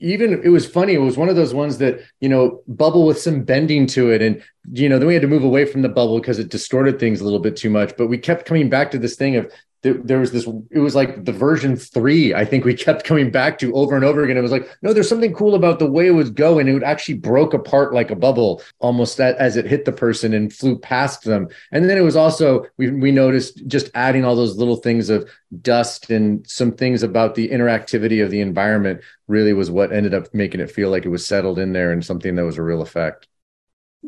even 0.00 0.42
it 0.44 0.48
was 0.48 0.66
funny 0.66 0.94
it 0.94 0.98
was 0.98 1.16
one 1.16 1.28
of 1.28 1.36
those 1.36 1.54
ones 1.54 1.78
that 1.78 2.00
you 2.20 2.28
know 2.28 2.62
bubble 2.66 3.06
with 3.06 3.18
some 3.18 3.42
bending 3.42 3.86
to 3.86 4.10
it 4.10 4.20
and 4.20 4.42
you 4.72 4.88
know 4.88 4.98
then 4.98 5.06
we 5.06 5.14
had 5.14 5.22
to 5.22 5.28
move 5.28 5.44
away 5.44 5.64
from 5.64 5.82
the 5.82 5.88
bubble 5.88 6.18
because 6.18 6.38
it 6.38 6.50
distorted 6.50 6.98
things 6.98 7.20
a 7.20 7.24
little 7.24 7.38
bit 7.38 7.56
too 7.56 7.70
much 7.70 7.96
but 7.96 8.08
we 8.08 8.18
kept 8.18 8.44
coming 8.44 8.68
back 8.68 8.90
to 8.90 8.98
this 8.98 9.16
thing 9.16 9.36
of 9.36 9.50
there 9.82 10.18
was 10.18 10.32
this 10.32 10.46
it 10.70 10.80
was 10.80 10.94
like 10.94 11.24
the 11.24 11.32
version 11.32 11.76
three 11.76 12.34
i 12.34 12.44
think 12.44 12.64
we 12.64 12.74
kept 12.74 13.04
coming 13.04 13.30
back 13.30 13.58
to 13.58 13.72
over 13.74 13.96
and 13.96 14.04
over 14.04 14.22
again. 14.24 14.36
It 14.36 14.42
was 14.42 14.52
like 14.52 14.68
no 14.82 14.92
there's 14.92 15.08
something 15.08 15.34
cool 15.34 15.54
about 15.54 15.78
the 15.78 15.90
way 15.90 16.06
it 16.06 16.12
was 16.12 16.30
going. 16.30 16.68
It 16.68 16.82
actually 16.82 17.14
broke 17.14 17.54
apart 17.54 17.94
like 17.94 18.10
a 18.10 18.16
bubble 18.16 18.62
almost 18.78 19.20
as 19.20 19.56
it 19.56 19.66
hit 19.66 19.84
the 19.84 19.92
person 19.92 20.34
and 20.34 20.52
flew 20.52 20.78
past 20.78 21.24
them. 21.24 21.48
And 21.72 21.88
then 21.88 21.98
it 21.98 22.02
was 22.02 22.16
also 22.16 22.66
we, 22.76 22.90
we 22.90 23.10
noticed 23.10 23.66
just 23.66 23.90
adding 23.94 24.24
all 24.24 24.36
those 24.36 24.56
little 24.56 24.76
things 24.76 25.10
of 25.10 25.28
dust 25.62 26.10
and 26.10 26.48
some 26.48 26.72
things 26.72 27.02
about 27.02 27.34
the 27.34 27.48
interactivity 27.48 28.22
of 28.24 28.30
the 28.30 28.40
environment 28.40 29.00
really 29.26 29.52
was 29.52 29.70
what 29.70 29.92
ended 29.92 30.14
up 30.14 30.32
making 30.32 30.60
it 30.60 30.70
feel 30.70 30.90
like 30.90 31.04
it 31.04 31.10
was 31.10 31.26
settled 31.26 31.58
in 31.58 31.72
there 31.72 31.92
and 31.92 32.04
something 32.04 32.34
that 32.36 32.44
was 32.44 32.58
a 32.58 32.62
real 32.62 32.82
effect. 32.82 33.26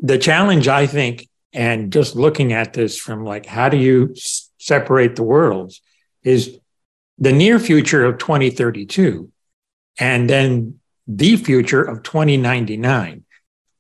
The 0.01 0.19
challenge 0.19 0.69
i 0.69 0.87
think 0.87 1.29
and 1.53 1.93
just 1.93 2.15
looking 2.15 2.53
at 2.53 2.73
this 2.73 2.97
from 2.97 3.25
like 3.25 3.45
how 3.45 3.69
do 3.69 3.77
you 3.77 4.15
separate 4.61 5.17
the 5.17 5.23
worlds 5.23 5.81
is 6.23 6.59
the 7.19 7.33
near 7.33 7.59
future 7.59 8.05
of 8.05 8.19
2032 8.19 9.31
and 9.99 10.31
then 10.31 10.79
the 11.07 11.37
future 11.37 11.83
of 11.83 12.03
2099 12.03 13.25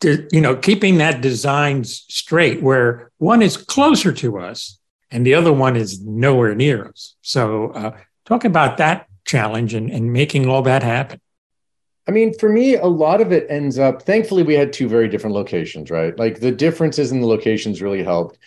to, 0.01 0.27
you 0.33 0.41
know 0.41 0.57
keeping 0.57 0.99
that 0.99 1.21
design 1.21 1.85
straight 1.85 2.63
where 2.63 3.11
one 3.19 3.43
is 3.43 3.57
closer 3.57 4.13
to 4.13 4.39
us 4.39 4.79
and 5.11 5.27
the 5.27 5.35
other 5.35 5.53
one 5.53 5.77
is 5.77 6.01
nowhere 6.01 6.55
near 6.55 6.87
us. 6.87 7.17
So 7.23 7.71
uh, 7.71 7.97
talk 8.25 8.45
about 8.45 8.79
that 8.79 9.07
challenge 9.25 9.75
and, 9.75 9.91
and 9.91 10.13
making 10.13 10.49
all 10.49 10.63
that 10.63 10.83
happen. 10.83 11.21
I 12.09 12.13
mean, 12.13 12.37
for 12.39 12.49
me, 12.49 12.77
a 12.77 12.87
lot 12.87 13.21
of 13.21 13.31
it 13.31 13.47
ends 13.49 13.79
up, 13.79 14.03
thankfully, 14.03 14.43
we 14.43 14.55
had 14.55 14.73
two 14.73 14.89
very 14.89 15.09
different 15.09 15.35
locations, 15.35 15.91
right? 15.91 16.19
Like 16.19 16.41
the 16.41 16.51
differences 16.51 17.13
in 17.13 17.21
the 17.21 17.27
locations 17.27 17.83
really 17.83 18.03
helped 18.03 18.39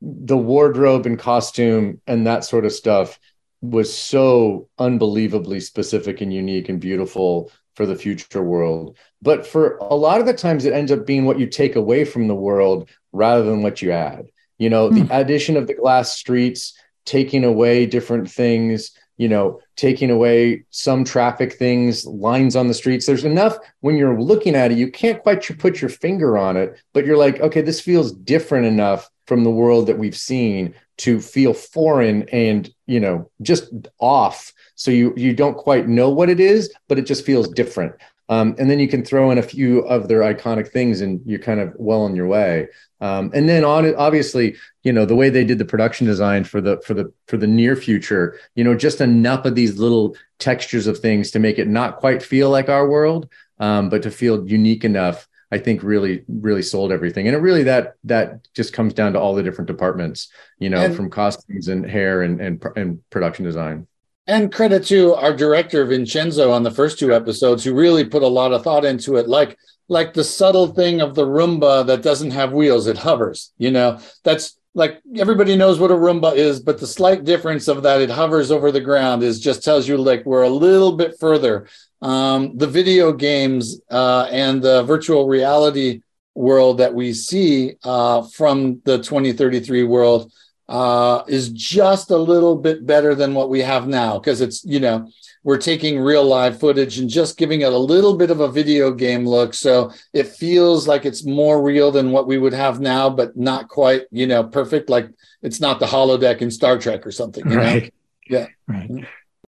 the 0.00 0.36
wardrobe 0.36 1.06
and 1.06 1.18
costume 1.18 2.00
and 2.06 2.26
that 2.26 2.44
sort 2.44 2.64
of 2.64 2.72
stuff 2.72 3.18
was 3.60 3.96
so 3.96 4.68
unbelievably 4.78 5.60
specific 5.60 6.20
and 6.20 6.32
unique 6.32 6.68
and 6.68 6.80
beautiful 6.80 7.50
for 7.74 7.86
the 7.86 7.96
future 7.96 8.42
world. 8.42 8.96
But 9.22 9.46
for 9.46 9.76
a 9.78 9.94
lot 9.94 10.20
of 10.20 10.26
the 10.26 10.34
times, 10.34 10.64
it 10.64 10.72
ends 10.72 10.92
up 10.92 11.06
being 11.06 11.24
what 11.24 11.38
you 11.38 11.46
take 11.46 11.76
away 11.76 12.04
from 12.04 12.28
the 12.28 12.34
world 12.34 12.88
rather 13.12 13.44
than 13.44 13.62
what 13.62 13.82
you 13.82 13.90
add. 13.90 14.26
You 14.58 14.70
know, 14.70 14.90
the 14.90 15.02
hmm. 15.02 15.12
addition 15.12 15.56
of 15.56 15.66
the 15.66 15.74
glass 15.74 16.16
streets, 16.16 16.74
taking 17.04 17.44
away 17.44 17.86
different 17.86 18.30
things, 18.30 18.90
you 19.16 19.28
know, 19.28 19.60
taking 19.76 20.10
away 20.10 20.64
some 20.70 21.04
traffic 21.04 21.52
things, 21.52 22.04
lines 22.06 22.54
on 22.54 22.68
the 22.68 22.74
streets. 22.74 23.06
There's 23.06 23.24
enough 23.24 23.56
when 23.80 23.96
you're 23.96 24.20
looking 24.20 24.54
at 24.54 24.70
it, 24.70 24.78
you 24.78 24.90
can't 24.90 25.22
quite 25.22 25.58
put 25.58 25.80
your 25.80 25.90
finger 25.90 26.38
on 26.38 26.56
it, 26.56 26.80
but 26.92 27.04
you're 27.04 27.16
like, 27.16 27.40
okay, 27.40 27.60
this 27.60 27.80
feels 27.80 28.12
different 28.12 28.66
enough 28.66 29.08
from 29.28 29.44
the 29.44 29.50
world 29.50 29.86
that 29.86 29.98
we've 29.98 30.16
seen 30.16 30.74
to 30.96 31.20
feel 31.20 31.54
foreign 31.54 32.28
and, 32.30 32.68
you 32.86 32.98
know, 32.98 33.30
just 33.40 33.70
off 34.00 34.52
so 34.78 34.92
you 34.92 35.12
you 35.16 35.34
don't 35.34 35.56
quite 35.56 35.88
know 35.88 36.08
what 36.08 36.30
it 36.30 36.38
is, 36.38 36.72
but 36.86 36.98
it 36.98 37.02
just 37.02 37.26
feels 37.26 37.48
different. 37.48 37.94
Um, 38.28 38.54
and 38.58 38.70
then 38.70 38.78
you 38.78 38.86
can 38.86 39.04
throw 39.04 39.30
in 39.32 39.38
a 39.38 39.42
few 39.42 39.80
of 39.80 40.06
their 40.06 40.20
iconic 40.20 40.68
things, 40.68 41.00
and 41.00 41.20
you're 41.26 41.40
kind 41.40 41.58
of 41.58 41.74
well 41.78 42.02
on 42.02 42.14
your 42.14 42.28
way. 42.28 42.68
Um, 43.00 43.32
and 43.34 43.48
then 43.48 43.64
on 43.64 43.92
obviously, 43.96 44.54
you 44.84 44.92
know, 44.92 45.04
the 45.04 45.16
way 45.16 45.30
they 45.30 45.44
did 45.44 45.58
the 45.58 45.64
production 45.64 46.06
design 46.06 46.44
for 46.44 46.60
the 46.60 46.80
for 46.86 46.94
the 46.94 47.12
for 47.26 47.36
the 47.36 47.46
near 47.46 47.74
future, 47.74 48.38
you 48.54 48.62
know, 48.62 48.76
just 48.76 49.00
enough 49.00 49.44
of 49.44 49.56
these 49.56 49.78
little 49.78 50.16
textures 50.38 50.86
of 50.86 50.98
things 50.98 51.32
to 51.32 51.40
make 51.40 51.58
it 51.58 51.66
not 51.66 51.96
quite 51.96 52.22
feel 52.22 52.48
like 52.48 52.68
our 52.68 52.88
world, 52.88 53.28
um, 53.58 53.88
but 53.88 54.02
to 54.04 54.12
feel 54.12 54.46
unique 54.48 54.84
enough. 54.84 55.26
I 55.50 55.58
think 55.58 55.82
really 55.82 56.24
really 56.28 56.62
sold 56.62 56.92
everything, 56.92 57.26
and 57.26 57.34
it 57.34 57.40
really 57.40 57.62
that 57.64 57.94
that 58.04 58.46
just 58.54 58.72
comes 58.72 58.92
down 58.92 59.14
to 59.14 59.20
all 59.20 59.34
the 59.34 59.42
different 59.42 59.68
departments, 59.68 60.28
you 60.58 60.68
know, 60.68 60.80
and, 60.80 60.94
from 60.94 61.10
costumes 61.10 61.68
and 61.68 61.88
hair 61.88 62.22
and 62.22 62.40
and 62.40 62.62
and 62.76 63.00
production 63.10 63.44
design. 63.44 63.86
And 64.26 64.52
credit 64.52 64.84
to 64.86 65.14
our 65.14 65.34
director 65.34 65.86
Vincenzo 65.86 66.50
on 66.50 66.62
the 66.62 66.70
first 66.70 66.98
two 66.98 67.14
episodes, 67.14 67.64
who 67.64 67.74
really 67.74 68.04
put 68.04 68.22
a 68.22 68.28
lot 68.28 68.52
of 68.52 68.62
thought 68.62 68.84
into 68.84 69.16
it, 69.16 69.26
like 69.26 69.56
like 69.88 70.12
the 70.12 70.24
subtle 70.24 70.66
thing 70.66 71.00
of 71.00 71.14
the 71.14 71.24
Roomba 71.24 71.86
that 71.86 72.02
doesn't 72.02 72.32
have 72.32 72.52
wheels; 72.52 72.86
it 72.86 72.98
hovers. 72.98 73.52
You 73.56 73.70
know, 73.70 74.00
that's 74.24 74.58
like 74.74 75.00
everybody 75.16 75.56
knows 75.56 75.80
what 75.80 75.90
a 75.90 75.94
Roomba 75.94 76.36
is, 76.36 76.60
but 76.60 76.78
the 76.78 76.86
slight 76.86 77.24
difference 77.24 77.68
of 77.68 77.82
that 77.82 78.00
it 78.00 78.10
hovers 78.10 78.50
over 78.50 78.70
the 78.70 78.80
ground 78.80 79.22
is 79.22 79.40
just 79.40 79.64
tells 79.64 79.88
you 79.88 79.96
like 79.96 80.26
we're 80.26 80.42
a 80.42 80.48
little 80.50 80.92
bit 80.92 81.18
further. 81.18 81.66
Um, 82.00 82.56
the 82.56 82.66
video 82.66 83.12
games 83.12 83.80
uh, 83.90 84.28
and 84.30 84.62
the 84.62 84.82
virtual 84.84 85.26
reality 85.26 86.02
world 86.34 86.78
that 86.78 86.94
we 86.94 87.12
see 87.12 87.74
uh, 87.82 88.22
from 88.22 88.80
the 88.84 88.98
2033 88.98 89.82
world 89.82 90.32
uh, 90.68 91.24
is 91.26 91.48
just 91.48 92.10
a 92.10 92.16
little 92.16 92.54
bit 92.54 92.86
better 92.86 93.14
than 93.14 93.34
what 93.34 93.50
we 93.50 93.60
have 93.60 93.88
now 93.88 94.18
because 94.18 94.40
it's 94.40 94.64
you 94.64 94.78
know 94.78 95.08
we're 95.42 95.56
taking 95.56 95.98
real 95.98 96.24
live 96.24 96.60
footage 96.60 96.98
and 96.98 97.08
just 97.08 97.38
giving 97.38 97.62
it 97.62 97.72
a 97.72 97.78
little 97.78 98.16
bit 98.16 98.30
of 98.30 98.40
a 98.40 98.50
video 98.50 98.92
game 98.92 99.26
look. 99.26 99.54
So 99.54 99.90
it 100.12 100.26
feels 100.26 100.86
like 100.86 101.06
it's 101.06 101.24
more 101.24 101.62
real 101.62 101.90
than 101.90 102.10
what 102.10 102.26
we 102.26 102.36
would 102.36 102.52
have 102.52 102.80
now 102.80 103.08
but 103.08 103.36
not 103.36 103.68
quite 103.68 104.02
you 104.10 104.26
know 104.26 104.44
perfect. 104.44 104.90
Like 104.90 105.08
it's 105.42 105.60
not 105.60 105.80
the 105.80 105.86
holodeck 105.86 106.42
in 106.42 106.50
star 106.50 106.78
trek 106.78 107.06
or 107.06 107.12
something 107.12 107.44
right 107.48 107.84
know? 107.84 107.88
yeah. 108.28 108.46
Right 108.68 109.06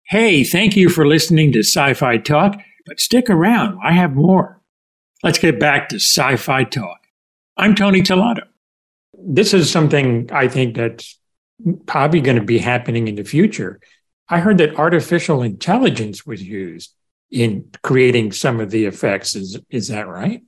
hey 0.10 0.44
thank 0.44 0.76
you 0.76 0.90
for 0.90 1.08
listening 1.08 1.52
to 1.52 1.60
sci-fi 1.60 2.18
talk 2.18 2.60
but 2.86 3.00
stick 3.00 3.30
around 3.30 3.78
i 3.84 3.92
have 3.92 4.16
more 4.16 4.62
let's 5.24 5.40
get 5.40 5.60
back 5.60 5.90
to 5.90 5.96
sci-fi 5.96 6.64
talk 6.64 7.00
i'm 7.58 7.76
tony 7.76 8.02
Tellado 8.02 8.44
this 9.22 9.54
is 9.54 9.70
something 9.70 10.30
I 10.32 10.48
think 10.48 10.76
that's 10.76 11.20
probably 11.86 12.22
going 12.22 12.38
to 12.38 12.44
be 12.44 12.58
happening 12.58 13.08
in 13.08 13.16
the 13.16 13.24
future. 13.24 13.80
I 14.30 14.40
heard 14.40 14.58
that 14.60 14.76
artificial 14.76 15.42
intelligence 15.42 16.26
was 16.26 16.42
used 16.42 16.94
in 17.32 17.70
creating 17.84 18.32
some 18.32 18.60
of 18.60 18.72
the 18.72 18.86
effects. 18.86 19.36
Is 19.36 19.60
is 19.70 19.90
that 19.90 20.08
right? 20.08 20.44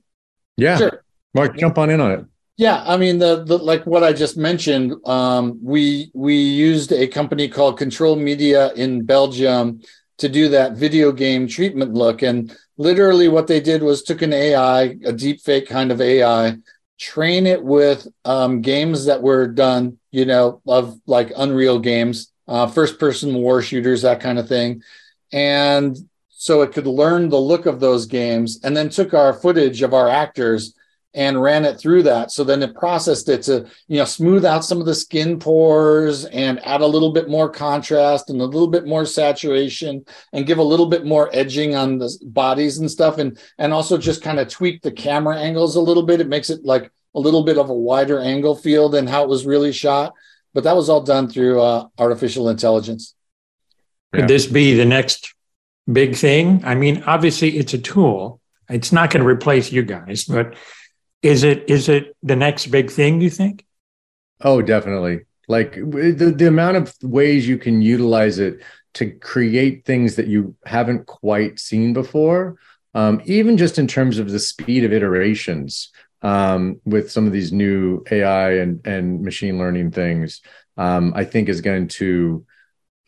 Yeah. 0.56 0.78
Sure. 0.78 1.04
Mark, 1.34 1.56
jump 1.56 1.78
on 1.78 1.90
in 1.90 2.00
on 2.00 2.10
it. 2.12 2.24
Yeah, 2.56 2.82
I 2.86 2.96
mean 2.96 3.18
the, 3.18 3.44
the 3.44 3.58
like 3.58 3.84
what 3.86 4.04
I 4.04 4.12
just 4.12 4.36
mentioned. 4.36 4.94
Um, 5.06 5.58
we 5.62 6.10
we 6.14 6.36
used 6.36 6.92
a 6.92 7.06
company 7.08 7.48
called 7.48 7.78
Control 7.78 8.14
Media 8.14 8.72
in 8.74 9.04
Belgium 9.04 9.80
to 10.18 10.28
do 10.28 10.48
that 10.50 10.76
video 10.76 11.12
game 11.12 11.48
treatment 11.48 11.94
look, 11.94 12.22
and 12.22 12.54
literally 12.76 13.28
what 13.28 13.46
they 13.46 13.60
did 13.60 13.82
was 13.82 14.02
took 14.02 14.22
an 14.22 14.32
AI, 14.32 14.96
a 15.04 15.12
deep 15.12 15.40
fake 15.40 15.66
kind 15.68 15.90
of 15.90 16.00
AI, 16.00 16.56
train 16.98 17.46
it 17.46 17.62
with 17.64 18.06
um, 18.24 18.60
games 18.60 19.06
that 19.06 19.22
were 19.22 19.48
done, 19.48 19.98
you 20.10 20.26
know, 20.26 20.60
of 20.66 21.00
like 21.06 21.32
Unreal 21.36 21.78
games, 21.78 22.30
uh, 22.48 22.66
first 22.66 22.98
person 22.98 23.34
war 23.34 23.62
shooters, 23.62 24.02
that 24.02 24.20
kind 24.20 24.38
of 24.38 24.46
thing. 24.46 24.82
And 25.32 25.96
so 26.28 26.60
it 26.60 26.72
could 26.72 26.86
learn 26.86 27.30
the 27.30 27.40
look 27.40 27.64
of 27.66 27.80
those 27.80 28.04
games 28.06 28.60
and 28.62 28.76
then 28.76 28.90
took 28.90 29.14
our 29.14 29.32
footage 29.32 29.80
of 29.82 29.94
our 29.94 30.08
actors 30.08 30.74
and 31.14 31.40
ran 31.40 31.64
it 31.64 31.78
through 31.78 32.02
that. 32.04 32.30
So 32.30 32.42
then 32.44 32.62
it 32.62 32.74
processed 32.74 33.28
it 33.28 33.42
to, 33.42 33.66
you 33.88 33.98
know, 33.98 34.04
smooth 34.04 34.44
out 34.44 34.64
some 34.64 34.80
of 34.80 34.86
the 34.86 34.94
skin 34.94 35.38
pores 35.38 36.24
and 36.24 36.64
add 36.66 36.80
a 36.80 36.86
little 36.86 37.12
bit 37.12 37.28
more 37.28 37.50
contrast 37.50 38.30
and 38.30 38.40
a 38.40 38.46
little 38.46 38.68
bit 38.68 38.86
more 38.86 39.04
saturation 39.04 40.04
and 40.32 40.46
give 40.46 40.58
a 40.58 40.62
little 40.62 40.86
bit 40.86 41.04
more 41.04 41.28
edging 41.32 41.74
on 41.74 41.98
the 41.98 42.10
bodies 42.24 42.78
and 42.78 42.90
stuff. 42.90 43.18
And 43.18 43.38
and 43.58 43.72
also 43.72 43.98
just 43.98 44.22
kind 44.22 44.40
of 44.40 44.48
tweak 44.48 44.82
the 44.82 44.92
camera 44.92 45.38
angles 45.38 45.76
a 45.76 45.80
little 45.80 46.02
bit. 46.02 46.20
It 46.20 46.28
makes 46.28 46.50
it 46.50 46.64
like 46.64 46.90
a 47.14 47.20
little 47.20 47.44
bit 47.44 47.58
of 47.58 47.68
a 47.68 47.74
wider 47.74 48.18
angle 48.20 48.56
feel 48.56 48.88
than 48.88 49.06
how 49.06 49.22
it 49.22 49.28
was 49.28 49.44
really 49.44 49.72
shot. 49.72 50.14
But 50.54 50.64
that 50.64 50.76
was 50.76 50.88
all 50.88 51.02
done 51.02 51.28
through 51.28 51.60
uh, 51.60 51.88
artificial 51.98 52.48
intelligence. 52.48 53.14
Could 54.12 54.28
this 54.28 54.46
be 54.46 54.74
the 54.74 54.84
next 54.84 55.34
big 55.90 56.14
thing? 56.14 56.62
I 56.64 56.74
mean, 56.74 57.02
obviously 57.06 57.56
it's 57.56 57.72
a 57.72 57.78
tool. 57.78 58.40
It's 58.68 58.92
not 58.92 59.10
going 59.10 59.22
to 59.22 59.28
replace 59.28 59.72
you 59.72 59.82
guys, 59.82 60.24
but 60.24 60.54
is 61.22 61.44
it 61.44 61.68
is 61.68 61.88
it 61.88 62.16
the 62.22 62.36
next 62.36 62.66
big 62.66 62.90
thing 62.90 63.20
you 63.20 63.30
think? 63.30 63.64
Oh, 64.40 64.60
definitely. 64.60 65.20
Like 65.48 65.74
the, 65.74 66.34
the 66.36 66.48
amount 66.48 66.76
of 66.76 66.94
ways 67.02 67.48
you 67.48 67.58
can 67.58 67.82
utilize 67.82 68.38
it 68.38 68.62
to 68.94 69.10
create 69.10 69.84
things 69.84 70.16
that 70.16 70.26
you 70.26 70.54
haven't 70.66 71.06
quite 71.06 71.58
seen 71.58 71.92
before, 71.92 72.58
um, 72.94 73.22
even 73.24 73.56
just 73.56 73.78
in 73.78 73.86
terms 73.86 74.18
of 74.18 74.30
the 74.30 74.38
speed 74.38 74.84
of 74.84 74.92
iterations 74.92 75.90
um, 76.22 76.80
with 76.84 77.10
some 77.10 77.26
of 77.26 77.32
these 77.32 77.52
new 77.52 78.04
AI 78.10 78.58
and, 78.58 78.86
and 78.86 79.22
machine 79.22 79.58
learning 79.58 79.90
things, 79.90 80.40
um, 80.76 81.12
I 81.14 81.24
think 81.24 81.48
is 81.48 81.60
going 81.60 81.88
to 81.88 82.44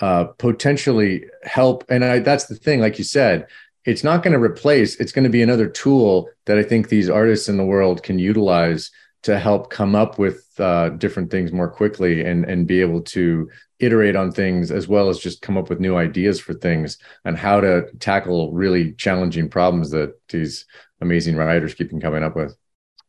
uh, 0.00 0.24
potentially 0.38 1.26
help. 1.44 1.84
And 1.88 2.04
I, 2.04 2.18
that's 2.18 2.46
the 2.46 2.56
thing, 2.56 2.80
like 2.80 2.98
you 2.98 3.04
said, 3.04 3.46
it's 3.84 4.04
not 4.04 4.22
going 4.22 4.32
to 4.32 4.38
replace 4.38 4.96
it's 4.96 5.12
going 5.12 5.24
to 5.24 5.30
be 5.30 5.42
another 5.42 5.68
tool 5.68 6.28
that 6.46 6.58
i 6.58 6.62
think 6.62 6.88
these 6.88 7.10
artists 7.10 7.48
in 7.48 7.56
the 7.56 7.64
world 7.64 8.02
can 8.02 8.18
utilize 8.18 8.90
to 9.22 9.38
help 9.38 9.70
come 9.70 9.94
up 9.94 10.18
with 10.18 10.44
uh, 10.58 10.90
different 10.90 11.30
things 11.30 11.50
more 11.50 11.68
quickly 11.68 12.24
and 12.24 12.44
and 12.44 12.66
be 12.66 12.80
able 12.80 13.00
to 13.00 13.48
iterate 13.80 14.16
on 14.16 14.30
things 14.30 14.70
as 14.70 14.88
well 14.88 15.08
as 15.08 15.18
just 15.18 15.42
come 15.42 15.56
up 15.56 15.68
with 15.68 15.80
new 15.80 15.96
ideas 15.96 16.40
for 16.40 16.54
things 16.54 16.98
and 17.24 17.36
how 17.36 17.60
to 17.60 17.86
tackle 17.98 18.52
really 18.52 18.92
challenging 18.92 19.48
problems 19.48 19.90
that 19.90 20.14
these 20.28 20.64
amazing 21.00 21.36
writers 21.36 21.74
keep 21.74 21.90
coming 22.00 22.22
up 22.22 22.36
with. 22.36 22.56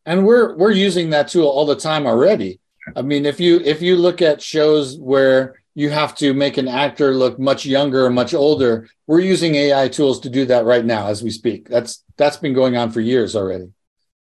And 0.05 0.25
we're 0.25 0.55
we're 0.55 0.71
using 0.71 1.11
that 1.11 1.27
tool 1.27 1.47
all 1.47 1.65
the 1.65 1.75
time 1.75 2.05
already. 2.05 2.59
I 2.95 3.01
mean 3.01 3.25
if 3.25 3.39
you 3.39 3.59
if 3.59 3.81
you 3.81 3.95
look 3.95 4.21
at 4.21 4.41
shows 4.41 4.97
where 4.97 5.55
you 5.75 5.89
have 5.89 6.15
to 6.15 6.33
make 6.33 6.57
an 6.57 6.69
actor 6.69 7.13
look 7.13 7.37
much 7.37 7.65
younger 7.65 8.05
or 8.05 8.09
much 8.09 8.33
older. 8.33 8.87
We're 9.05 9.19
using 9.19 9.55
AI 9.55 9.89
tools 9.89 10.21
to 10.21 10.29
do 10.29 10.45
that 10.45 10.65
right 10.65 10.83
now 10.83 11.07
as 11.07 11.21
we 11.21 11.29
speak. 11.29 11.67
That's 11.67 12.03
that's 12.17 12.37
been 12.37 12.53
going 12.53 12.77
on 12.77 12.91
for 12.91 13.01
years 13.01 13.35
already. 13.35 13.67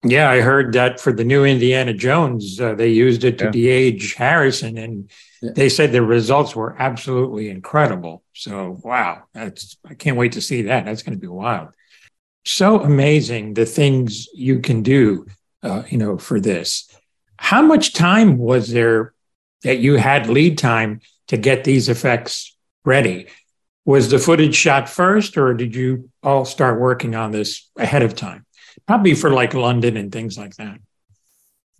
Yeah, 0.03 0.29
I 0.29 0.41
heard 0.41 0.73
that 0.73 0.99
for 0.99 1.11
the 1.11 1.25
new 1.25 1.43
Indiana 1.43 1.93
Jones, 1.93 2.59
uh, 2.59 2.73
they 2.73 2.87
used 2.87 3.25
it 3.25 3.37
to 3.39 3.45
yeah. 3.45 3.51
de-age 3.51 4.13
Harrison, 4.13 4.77
and 4.77 5.11
yeah. 5.41 5.51
they 5.53 5.67
said 5.67 5.91
the 5.91 6.01
results 6.01 6.55
were 6.55 6.75
absolutely 6.79 7.49
incredible. 7.49 8.23
So, 8.33 8.79
wow, 8.81 9.23
that's 9.33 9.77
I 9.85 9.95
can't 9.95 10.15
wait 10.15 10.33
to 10.33 10.41
see 10.41 10.63
that. 10.63 10.85
That's 10.85 11.03
going 11.03 11.17
to 11.17 11.21
be 11.21 11.27
wild. 11.27 11.69
So 12.45 12.81
amazing 12.81 13.53
the 13.53 13.65
things 13.65 14.27
you 14.33 14.59
can 14.59 14.83
do, 14.83 15.25
uh, 15.63 15.83
you 15.89 15.97
know, 15.97 16.17
for 16.17 16.39
this. 16.39 16.89
How 17.37 17.61
much 17.61 17.93
time 17.93 18.37
was 18.37 18.71
there 18.71 19.13
that 19.63 19.79
you 19.79 19.95
had 19.95 20.27
lead 20.27 20.57
time 20.57 21.01
to 21.29 21.37
get 21.37 21.63
these 21.63 21.89
effects 21.89 22.55
ready. 22.83 23.27
Was 23.85 24.09
the 24.09 24.19
footage 24.19 24.55
shot 24.55 24.89
first, 24.89 25.37
or 25.37 25.53
did 25.53 25.73
you 25.75 26.09
all 26.21 26.45
start 26.45 26.79
working 26.79 27.15
on 27.15 27.31
this 27.31 27.69
ahead 27.77 28.03
of 28.03 28.15
time? 28.15 28.45
Probably 28.85 29.15
for 29.15 29.31
like 29.31 29.53
London 29.53 29.97
and 29.97 30.11
things 30.11 30.37
like 30.37 30.55
that. 30.57 30.79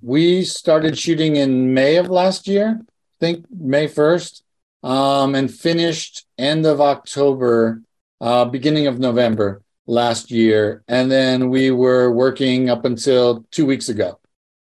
We 0.02 0.44
started 0.44 0.98
shooting 0.98 1.36
in 1.36 1.74
May 1.74 1.98
of 1.98 2.08
last 2.08 2.48
year, 2.48 2.80
I 2.82 2.86
think 3.20 3.46
May 3.52 3.88
1st, 3.88 4.42
um, 4.84 5.36
and 5.36 5.54
finished 5.54 6.26
end 6.38 6.66
of 6.66 6.80
October, 6.80 7.82
uh, 8.22 8.46
beginning 8.46 8.88
of 8.88 8.98
November 8.98 9.62
last 9.88 10.32
year. 10.32 10.84
And 10.88 11.12
then 11.12 11.50
we 11.50 11.72
were 11.72 12.12
working 12.12 12.70
up 12.70 12.86
until 12.86 13.46
two 13.52 13.66
weeks 13.66 13.90
ago 13.90 14.20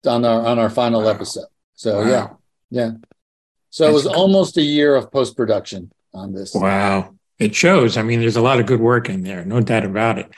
on 0.06 0.24
our 0.24 0.46
on 0.46 0.58
our 0.58 0.70
final 0.70 1.02
wow. 1.02 1.10
episode. 1.10 1.48
So 1.74 2.02
wow. 2.02 2.08
yeah, 2.08 2.28
yeah. 2.70 2.90
So 3.76 3.86
it 3.86 3.92
was 3.92 4.06
almost 4.06 4.56
a 4.56 4.62
year 4.62 4.96
of 4.96 5.12
post 5.12 5.36
production 5.36 5.92
on 6.14 6.32
this. 6.32 6.54
Wow. 6.54 7.14
It 7.38 7.54
shows. 7.54 7.98
I 7.98 8.02
mean, 8.02 8.20
there's 8.20 8.36
a 8.36 8.40
lot 8.40 8.58
of 8.58 8.64
good 8.64 8.80
work 8.80 9.10
in 9.10 9.22
there, 9.22 9.44
no 9.44 9.60
doubt 9.60 9.84
about 9.84 10.18
it. 10.18 10.30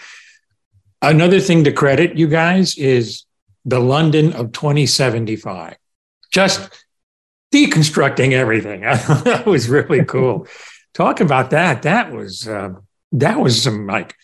Another 1.02 1.38
thing 1.38 1.62
to 1.62 1.70
credit 1.70 2.18
you 2.18 2.26
guys 2.26 2.76
is 2.76 3.26
the 3.64 3.78
London 3.78 4.32
of 4.32 4.50
2075. 4.50 5.76
Just 6.32 6.68
deconstructing 7.54 8.32
everything. 8.32 8.80
that 8.80 9.46
was 9.46 9.68
really 9.68 10.04
cool. 10.04 10.48
Talk 10.92 11.20
about 11.20 11.50
that. 11.50 11.82
That 11.82 12.10
was 12.10 12.48
uh, 12.48 12.70
that 13.12 13.38
was 13.38 13.62
some 13.62 13.86
like 13.86 14.16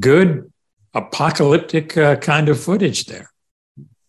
good 0.00 0.50
apocalyptic 0.94 1.94
uh, 1.98 2.16
kind 2.16 2.48
of 2.48 2.58
footage 2.58 3.04
there. 3.04 3.30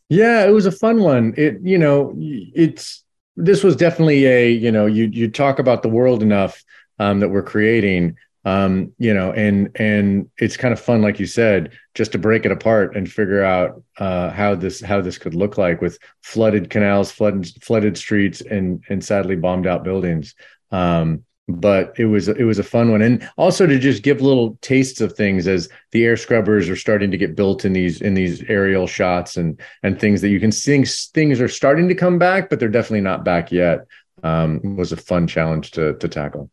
Yeah, 0.07 0.45
it 0.45 0.51
was 0.51 0.65
a 0.65 0.71
fun 0.71 1.01
one. 1.01 1.33
It 1.35 1.59
you 1.63 1.77
know 1.77 2.13
it's 2.15 3.03
this 3.37 3.63
was 3.63 3.75
definitely 3.75 4.25
a 4.25 4.49
you 4.49 4.71
know 4.71 4.85
you 4.85 5.05
you 5.05 5.29
talk 5.29 5.59
about 5.59 5.83
the 5.83 5.89
world 5.89 6.21
enough 6.21 6.63
um, 6.99 7.19
that 7.21 7.29
we're 7.29 7.43
creating 7.43 8.17
um, 8.47 8.93
you 8.97 9.13
know, 9.13 9.33
and 9.33 9.69
and 9.75 10.29
it's 10.37 10.55
kind 10.55 10.71
of 10.71 10.79
fun, 10.79 11.01
like 11.01 11.19
you 11.19 11.25
said, 11.25 11.73
just 11.95 12.13
to 12.13 12.17
break 12.17 12.45
it 12.45 12.51
apart 12.51 12.95
and 12.95 13.11
figure 13.11 13.43
out 13.43 13.83
uh, 13.97 14.29
how 14.29 14.55
this 14.55 14.79
how 14.79 15.01
this 15.01 15.17
could 15.17 15.35
look 15.35 15.57
like 15.57 15.81
with 15.81 15.99
flooded 16.21 16.69
canals, 16.69 17.11
flooded 17.11 17.61
flooded 17.61 17.97
streets, 17.97 18.39
and 18.39 18.81
and 18.87 19.03
sadly 19.03 19.35
bombed 19.35 19.67
out 19.67 19.83
buildings. 19.83 20.33
Um, 20.71 21.25
but 21.47 21.93
it 21.97 22.05
was 22.05 22.27
it 22.27 22.43
was 22.43 22.59
a 22.59 22.63
fun 22.63 22.91
one, 22.91 23.01
and 23.01 23.27
also 23.37 23.65
to 23.65 23.79
just 23.79 24.03
give 24.03 24.21
little 24.21 24.57
tastes 24.61 24.99
of 24.99 25.13
things 25.13 25.47
as 25.47 25.69
the 25.91 26.03
air 26.03 26.17
scrubbers 26.17 26.69
are 26.69 26.75
starting 26.75 27.09
to 27.11 27.17
get 27.17 27.35
built 27.35 27.63
in 27.63 27.73
these 27.73 28.01
in 28.01 28.13
these 28.13 28.43
aerial 28.43 28.85
shots 28.85 29.37
and 29.37 29.59
and 29.83 29.99
things 29.99 30.21
that 30.21 30.29
you 30.29 30.39
can 30.39 30.51
see 30.51 30.83
things 31.13 31.39
are 31.39 31.47
starting 31.47 31.87
to 31.87 31.95
come 31.95 32.19
back, 32.19 32.49
but 32.49 32.59
they're 32.59 32.67
definitely 32.69 33.01
not 33.01 33.23
back 33.23 33.51
yet. 33.51 33.85
Um, 34.23 34.75
was 34.75 34.91
a 34.91 34.97
fun 34.97 35.27
challenge 35.27 35.71
to 35.71 35.93
to 35.95 36.07
tackle. 36.07 36.49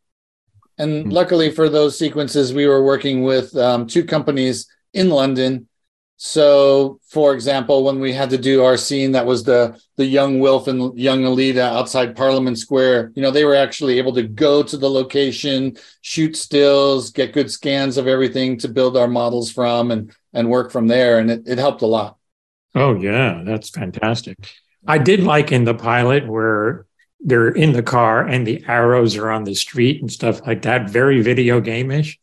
And 0.78 1.12
luckily 1.12 1.50
for 1.50 1.68
those 1.68 1.98
sequences, 1.98 2.52
we 2.52 2.66
were 2.66 2.82
working 2.82 3.22
with 3.22 3.56
um, 3.56 3.86
two 3.86 4.04
companies 4.04 4.66
in 4.92 5.08
London. 5.10 5.68
So, 6.16 7.00
for 7.08 7.34
example, 7.34 7.84
when 7.84 7.98
we 7.98 8.12
had 8.12 8.30
to 8.30 8.38
do 8.38 8.62
our 8.62 8.76
scene 8.76 9.12
that 9.12 9.26
was 9.26 9.42
the 9.42 9.78
the 9.96 10.06
young 10.06 10.38
Wilf 10.38 10.68
and 10.68 10.96
young 10.98 11.22
Aelita 11.22 11.58
outside 11.58 12.16
Parliament 12.16 12.58
Square, 12.58 13.12
you 13.14 13.22
know, 13.22 13.30
they 13.30 13.44
were 13.44 13.54
actually 13.56 13.98
able 13.98 14.12
to 14.14 14.22
go 14.22 14.62
to 14.62 14.76
the 14.76 14.88
location, 14.88 15.76
shoot 16.02 16.36
stills, 16.36 17.10
get 17.10 17.32
good 17.32 17.50
scans 17.50 17.96
of 17.96 18.06
everything 18.06 18.56
to 18.58 18.68
build 18.68 18.96
our 18.96 19.08
models 19.08 19.50
from, 19.50 19.90
and 19.90 20.12
and 20.32 20.48
work 20.48 20.70
from 20.70 20.86
there. 20.86 21.18
And 21.18 21.30
it, 21.30 21.42
it 21.46 21.58
helped 21.58 21.82
a 21.82 21.86
lot. 21.86 22.16
Oh 22.74 22.94
yeah, 22.94 23.42
that's 23.44 23.70
fantastic. 23.70 24.36
I 24.86 24.98
did 24.98 25.20
like 25.20 25.50
in 25.50 25.64
the 25.64 25.74
pilot 25.74 26.28
where 26.28 26.86
they're 27.20 27.48
in 27.48 27.72
the 27.72 27.82
car 27.82 28.26
and 28.26 28.46
the 28.46 28.64
arrows 28.68 29.16
are 29.16 29.30
on 29.30 29.44
the 29.44 29.54
street 29.54 30.00
and 30.00 30.12
stuff 30.12 30.46
like 30.46 30.62
that. 30.62 30.90
Very 30.90 31.22
video 31.22 31.60
game-ish. 31.60 32.18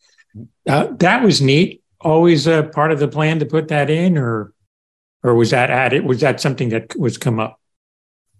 Uh, 0.68 0.88
that 1.00 1.24
was 1.24 1.42
neat. 1.42 1.81
Always 2.04 2.48
a 2.48 2.64
part 2.64 2.92
of 2.92 3.00
the 3.00 3.08
plan 3.08 3.40
to 3.40 3.46
put 3.46 3.68
that 3.68 3.90
in, 3.90 4.18
or 4.18 4.54
or 5.24 5.36
was 5.36 5.52
that 5.52 5.70
added? 5.70 6.06
Was 6.06 6.22
that 6.22 6.42
something 6.42 6.70
that 6.70 6.96
was 6.98 7.18
come 7.18 7.40
up? 7.40 7.60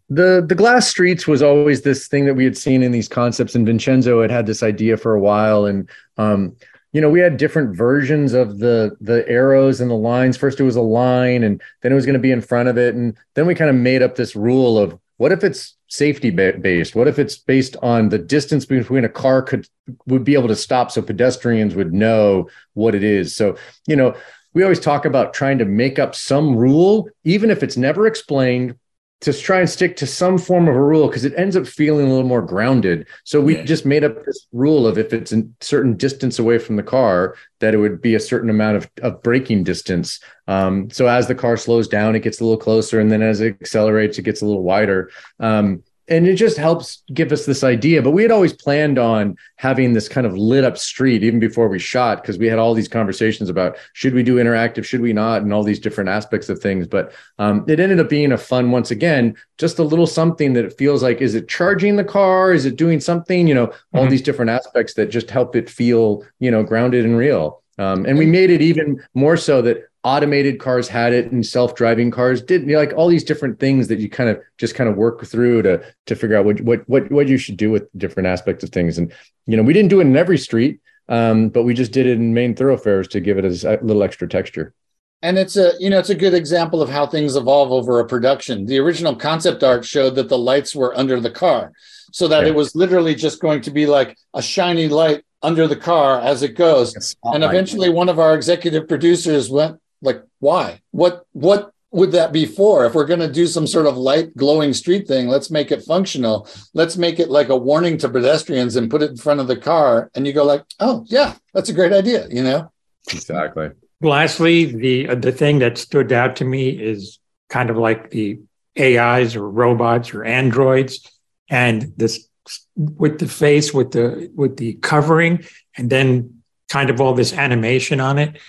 The 0.10 0.44
the 0.46 0.56
glass 0.56 0.88
streets 0.88 1.28
was 1.28 1.42
always 1.42 1.82
this 1.82 2.08
thing 2.08 2.26
that 2.26 2.34
we 2.34 2.44
had 2.44 2.58
seen 2.58 2.84
in 2.84 2.92
these 2.92 3.08
concepts, 3.08 3.56
and 3.56 3.66
Vincenzo 3.66 4.22
had 4.22 4.32
had 4.32 4.46
this 4.46 4.64
idea 4.64 4.98
for 4.98 5.14
a 5.14 5.20
while, 5.20 5.66
and 5.66 5.90
um, 6.18 6.56
you 6.92 7.00
know 7.00 7.10
we 7.10 7.20
had 7.20 7.38
different 7.38 7.78
versions 7.78 8.34
of 8.34 8.60
the 8.60 8.96
the 9.00 9.28
arrows 9.30 9.80
and 9.80 9.90
the 9.90 9.96
lines. 9.96 10.38
First 10.38 10.60
it 10.60 10.64
was 10.64 10.76
a 10.76 10.82
line, 10.82 11.44
and 11.44 11.62
then 11.82 11.92
it 11.92 11.96
was 11.96 12.06
going 12.06 12.14
to 12.14 12.20
be 12.20 12.32
in 12.32 12.42
front 12.42 12.68
of 12.68 12.78
it, 12.78 12.96
and 12.96 13.16
then 13.36 13.46
we 13.46 13.56
kind 13.56 13.70
of 13.70 13.76
made 13.76 14.02
up 14.02 14.16
this 14.16 14.36
rule 14.36 14.78
of 14.78 14.98
what 15.22 15.32
if 15.32 15.44
it's 15.44 15.78
safety 15.88 16.32
based? 16.32 16.96
What 16.96 17.08
if 17.08 17.20
it's 17.20 17.36
based 17.36 17.78
on 17.84 18.10
the 18.10 18.18
distance 18.18 18.66
between 18.66 19.06
a 19.06 19.10
car 19.10 19.44
could 19.44 19.68
would 20.08 20.24
be 20.24 20.34
able 20.34 20.48
to 20.48 20.56
stop 20.56 20.90
so 20.90 21.04
pedestrians 21.04 21.76
would 21.76 21.94
know 21.94 22.50
what 22.74 22.96
it 22.96 23.04
is? 23.04 23.36
So, 23.36 23.56
you 23.86 23.96
know, 23.96 24.16
we 24.56 24.64
always 24.64 24.80
talk 24.80 25.06
about 25.06 25.36
trying 25.36 25.60
to 25.60 25.66
make 25.66 26.00
up 26.00 26.16
some 26.16 26.56
rule, 26.56 27.08
even 27.24 27.52
if 27.52 27.62
it's 27.62 27.78
never 27.78 28.08
explained, 28.08 28.80
to 29.22 29.32
try 29.34 29.60
and 29.60 29.70
stick 29.70 29.96
to 29.98 30.08
some 30.08 30.38
form 30.38 30.68
of 30.68 30.76
a 30.76 30.82
rule 30.82 31.08
because 31.08 31.26
it 31.26 31.34
ends 31.38 31.56
up 31.56 31.68
feeling 31.68 32.08
a 32.08 32.10
little 32.10 32.28
more 32.28 32.42
grounded. 32.42 33.08
So 33.24 33.40
we 33.40 33.56
yeah. 33.56 33.64
just 33.64 33.86
made 33.86 34.04
up 34.04 34.26
this 34.26 34.48
rule 34.52 34.88
of 34.88 34.98
if 34.98 35.14
it's 35.14 35.32
a 35.32 35.44
certain 35.62 35.96
distance 35.96 36.40
away 36.40 36.58
from 36.58 36.76
the 36.76 36.84
car, 36.84 37.36
that 37.60 37.76
it 37.76 37.78
would 37.78 38.02
be 38.02 38.16
a 38.16 38.20
certain 38.20 38.50
amount 38.50 38.78
of, 38.78 38.90
of 39.04 39.22
braking 39.22 39.64
distance. 39.64 40.20
Um, 40.48 40.90
so 40.90 41.06
as 41.08 41.28
the 41.28 41.36
car 41.36 41.56
slows 41.56 41.88
down, 41.88 42.16
it 42.16 42.24
gets 42.24 42.42
a 42.42 42.44
little 42.44 42.58
closer, 42.58 43.00
and 43.00 43.12
then 43.12 43.22
as 43.22 43.42
it 43.42 43.58
accelerates, 43.62 44.18
it 44.18 44.24
gets 44.24 44.42
a 44.42 44.46
little 44.46 44.64
wider. 44.64 45.12
Um, 45.40 45.84
and 46.12 46.28
it 46.28 46.36
just 46.36 46.58
helps 46.58 47.04
give 47.14 47.32
us 47.32 47.46
this 47.46 47.64
idea. 47.64 48.02
But 48.02 48.12
we 48.12 48.22
had 48.22 48.32
always 48.32 48.52
planned 48.52 49.00
on 49.00 49.38
having 49.56 49.94
this 49.94 50.10
kind 50.10 50.28
of 50.28 50.38
lit 50.38 50.66
up 50.66 50.78
street 50.78 51.24
even 51.24 51.40
before 51.40 51.70
we 51.70 51.80
shot 51.80 52.22
because 52.22 52.38
we 52.38 52.48
had 52.48 52.60
all 52.60 52.74
these 52.74 52.90
conversations 52.90 53.50
about 53.50 53.78
should 53.94 54.14
we 54.14 54.22
do 54.22 54.36
interactive, 54.36 54.84
should 54.84 55.00
we 55.00 55.14
not, 55.14 55.42
and 55.42 55.54
all 55.54 55.64
these 55.64 55.80
different 55.80 56.10
aspects 56.10 56.50
of 56.50 56.60
things. 56.60 56.86
But 56.86 57.14
um, 57.40 57.64
it 57.70 57.80
ended 57.80 58.02
up 58.02 58.10
being 58.10 58.34
a 58.34 58.38
fun, 58.38 58.72
once 58.72 58.92
again, 58.92 59.38
just 59.58 59.80
a 59.80 59.84
little 59.84 60.06
something 60.06 60.52
that 60.54 60.66
it 60.66 60.78
feels 60.78 61.02
like 61.02 61.22
is 61.22 61.34
it 61.34 61.48
charging 61.48 61.96
the 61.96 62.04
car? 62.04 62.52
Is 62.52 62.66
it 62.66 62.76
doing 62.76 63.00
something? 63.00 63.48
You 63.48 63.56
know, 63.56 63.74
all 63.94 64.02
mm-hmm. 64.02 64.10
these 64.10 64.22
different 64.22 64.52
aspects 64.52 64.96
that 64.96 65.12
just 65.12 65.30
help 65.30 65.56
it 65.56 65.70
feel, 65.70 66.26
you 66.40 66.52
know, 66.52 66.62
grounded 66.62 67.06
and 67.06 67.18
real. 67.18 67.64
Um, 67.78 68.06
and 68.06 68.18
we 68.18 68.26
made 68.26 68.50
it 68.50 68.62
even 68.62 69.02
more 69.14 69.38
so 69.38 69.62
that 69.62 69.88
automated 70.04 70.60
cars 70.60 70.88
had 70.88 71.14
it 71.14 71.32
and 71.32 71.46
self-driving 71.46 72.12
cars 72.12 72.42
didn't. 72.42 72.68
You 72.68 72.76
know, 72.76 72.80
like 72.80 72.94
all 72.94 73.08
these 73.08 73.24
different 73.24 73.60
things 73.60 73.88
that 73.88 74.00
you 74.00 74.10
kind 74.10 74.30
of 74.30 74.40
just 74.58 74.76
kind 74.76 74.90
of 74.90 74.96
work 74.96 75.26
through 75.26 75.62
to 75.64 75.84
to 76.08 76.16
figure 76.16 76.38
out 76.38 76.46
what 76.46 76.62
what 76.62 76.88
what 76.90 77.12
what 77.12 77.28
you 77.28 77.38
should 77.38 77.58
do 77.58 77.72
with 77.72 77.88
different 77.98 78.28
aspects 78.28 78.64
of 78.64 78.70
things. 78.70 78.98
And 78.98 79.12
you 79.46 79.58
know 79.58 79.64
we 79.64 79.74
didn't 79.74 79.90
do 79.90 80.00
it 80.00 80.08
in 80.08 80.16
every 80.16 80.38
street 80.38 80.80
um, 81.12 81.50
but 81.50 81.64
we 81.64 81.74
just 81.74 81.92
did 81.92 82.08
it 82.08 82.14
in 82.14 82.34
main 82.34 82.56
thoroughfares 82.56 83.08
to 83.10 83.20
give 83.20 83.38
it 83.38 83.46
a 83.46 83.80
little 83.82 84.02
extra 84.02 84.28
texture. 84.28 84.74
And 85.22 85.38
it's 85.38 85.56
a 85.56 85.74
you 85.78 85.90
know 85.90 86.00
it's 86.00 86.10
a 86.10 86.16
good 86.16 86.34
example 86.34 86.82
of 86.82 86.90
how 86.90 87.06
things 87.06 87.36
evolve 87.36 87.72
over 87.72 88.00
a 88.00 88.08
production. 88.08 88.66
The 88.66 88.80
original 88.80 89.16
concept 89.16 89.62
art 89.62 89.86
showed 89.86 90.16
that 90.16 90.30
the 90.30 90.38
lights 90.38 90.74
were 90.74 90.98
under 90.98 91.20
the 91.20 91.30
car 91.30 91.74
so 92.12 92.28
that 92.30 92.44
yeah. 92.44 92.50
it 92.50 92.56
was 92.56 92.76
literally 92.76 93.14
just 93.14 93.40
going 93.40 93.62
to 93.62 93.72
be 93.72 93.86
like 93.86 94.18
a 94.34 94.42
shiny 94.42 94.88
light 94.88 95.24
under 95.44 95.68
the 95.68 95.76
car 95.76 96.20
as 96.20 96.42
it 96.42 96.56
goes. 96.56 97.16
And 97.24 97.44
eventually 97.44 97.90
one 97.90 98.10
of 98.10 98.18
our 98.18 98.34
executive 98.34 98.88
producers 98.88 99.50
went 99.50 99.80
like 100.02 100.24
why? 100.40 100.82
What 100.92 101.26
what 101.34 101.72
would 101.92 102.14
that 102.14 102.32
be 102.32 102.46
for? 102.46 102.86
If 102.86 102.96
we're 102.96 103.06
going 103.06 103.20
to 103.20 103.32
do 103.32 103.48
some 103.48 103.68
sort 103.68 103.86
of 103.86 103.98
light 103.98 104.36
glowing 104.38 104.74
street 104.74 105.08
thing 105.08 105.28
let's 105.28 105.52
make 105.52 105.72
it 105.72 105.84
functional. 105.84 106.48
Let's 106.74 106.98
make 106.98 107.20
it 107.20 107.30
like 107.30 107.50
a 107.50 107.56
warning 107.56 107.98
to 108.00 108.10
pedestrians 108.10 108.76
and 108.76 108.90
put 108.90 109.02
it 109.02 109.12
in 109.12 109.18
front 109.18 109.40
of 109.40 109.48
the 109.48 109.58
car 109.58 110.10
and 110.16 110.26
you 110.26 110.34
go 110.34 110.44
like 110.46 110.64
oh 110.80 111.06
yeah 111.08 111.36
that's 111.54 111.70
a 111.70 111.74
great 111.74 111.94
idea 111.94 112.28
you 112.30 112.44
know? 112.44 112.72
Exactly. 113.12 113.72
Lastly 114.02 114.66
the 114.66 115.10
uh, 115.10 115.16
the 115.16 115.32
thing 115.32 115.60
that 115.60 115.78
stood 115.78 116.12
out 116.12 116.38
to 116.38 116.46
me 116.46 116.70
is 116.70 117.20
kind 117.50 117.70
of 117.70 117.78
like 117.78 118.10
the 118.12 118.40
ais 118.78 119.36
or 119.36 119.50
robots 119.50 120.14
or 120.14 120.24
androids 120.24 121.12
and 121.50 121.92
this 121.98 122.28
with 122.76 123.20
the 123.20 123.28
face 123.28 123.74
with 123.74 123.92
the 123.92 124.32
with 124.34 124.58
the 124.58 124.74
covering 124.76 125.44
and 125.78 125.90
then 125.90 126.42
kind 126.70 126.90
of 126.90 127.02
all 127.02 127.14
this 127.14 127.34
animation 127.34 128.00
on 128.00 128.18
it 128.18 128.40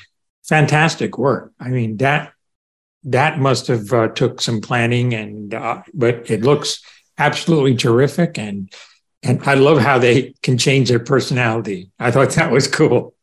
fantastic 0.45 1.19
work. 1.19 1.53
I 1.61 1.69
mean 1.69 1.97
that 1.99 2.33
that 3.05 3.39
must 3.39 3.67
have 3.67 3.93
uh, 3.93 4.09
took 4.09 4.41
some 4.41 4.61
planning, 4.61 5.15
and 5.15 5.55
uh, 5.55 5.83
but 5.93 6.31
it 6.31 6.43
looks 6.43 6.81
absolutely 7.19 7.75
terrific, 7.75 8.39
and 8.39 8.73
and 9.23 9.43
I 9.45 9.55
love 9.55 9.79
how 9.79 9.99
they 9.99 10.35
can 10.43 10.59
change 10.59 10.89
their 10.89 11.01
personality. 11.01 11.91
I 11.99 12.11
thought 12.11 12.31
that 12.31 12.53
was 12.53 12.69
cool. 12.69 13.15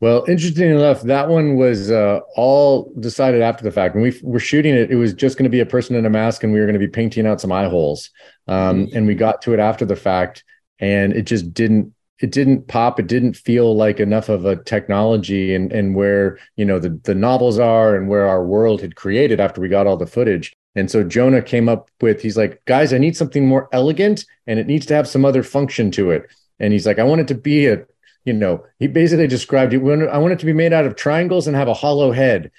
Well, 0.00 0.24
interesting 0.28 0.70
enough, 0.70 1.02
that 1.02 1.28
one 1.28 1.56
was 1.56 1.90
uh, 1.90 2.20
all 2.36 2.92
decided 3.00 3.42
after 3.42 3.64
the 3.64 3.72
fact. 3.72 3.96
When 3.96 4.04
we 4.04 4.16
were 4.22 4.38
shooting 4.38 4.74
it, 4.74 4.92
it 4.92 4.96
was 4.96 5.12
just 5.12 5.36
going 5.36 5.44
to 5.44 5.50
be 5.50 5.60
a 5.60 5.66
person 5.66 5.96
in 5.96 6.06
a 6.06 6.10
mask, 6.10 6.44
and 6.44 6.52
we 6.52 6.60
were 6.60 6.66
going 6.66 6.74
to 6.74 6.86
be 6.86 6.88
painting 6.88 7.26
out 7.26 7.40
some 7.40 7.50
eye 7.50 7.68
holes. 7.68 8.10
Um, 8.46 8.86
mm-hmm. 8.86 8.96
And 8.96 9.06
we 9.06 9.14
got 9.14 9.42
to 9.42 9.54
it 9.54 9.60
after 9.60 9.84
the 9.84 9.96
fact, 9.96 10.44
and 10.78 11.12
it 11.12 11.22
just 11.22 11.52
didn't 11.52 11.94
it 12.20 12.32
didn't 12.32 12.66
pop 12.66 12.98
it 12.98 13.06
didn't 13.06 13.34
feel 13.34 13.76
like 13.76 14.00
enough 14.00 14.28
of 14.28 14.44
a 14.44 14.56
technology 14.56 15.54
and 15.54 15.72
and 15.72 15.94
where 15.94 16.38
you 16.56 16.64
know 16.64 16.78
the 16.78 16.90
the 17.04 17.14
novels 17.14 17.58
are 17.58 17.96
and 17.96 18.08
where 18.08 18.26
our 18.26 18.44
world 18.44 18.80
had 18.80 18.96
created 18.96 19.40
after 19.40 19.60
we 19.60 19.68
got 19.68 19.86
all 19.86 19.96
the 19.96 20.06
footage. 20.06 20.52
And 20.74 20.90
so 20.90 21.02
jonah 21.02 21.42
came 21.42 21.68
up 21.68 21.90
with 22.00 22.22
he's 22.22 22.36
like 22.36 22.64
guys 22.64 22.92
i 22.92 22.98
need 22.98 23.16
something 23.16 23.46
more 23.46 23.68
elegant 23.72 24.24
and 24.46 24.58
it 24.58 24.66
needs 24.66 24.86
to 24.86 24.94
have 24.94 25.08
some 25.08 25.24
other 25.24 25.42
function 25.42 25.90
to 25.92 26.10
it. 26.10 26.30
And 26.60 26.72
he's 26.72 26.86
like 26.86 26.98
i 26.98 27.04
want 27.04 27.20
it 27.20 27.28
to 27.28 27.34
be 27.34 27.66
a 27.66 27.84
you 28.24 28.32
know 28.32 28.64
he 28.78 28.86
basically 28.86 29.26
described 29.26 29.72
it 29.72 29.78
i 29.80 30.18
want 30.18 30.32
it 30.32 30.38
to 30.40 30.46
be 30.46 30.52
made 30.52 30.72
out 30.72 30.84
of 30.84 30.96
triangles 30.96 31.46
and 31.46 31.56
have 31.56 31.68
a 31.68 31.74
hollow 31.74 32.12
head. 32.12 32.50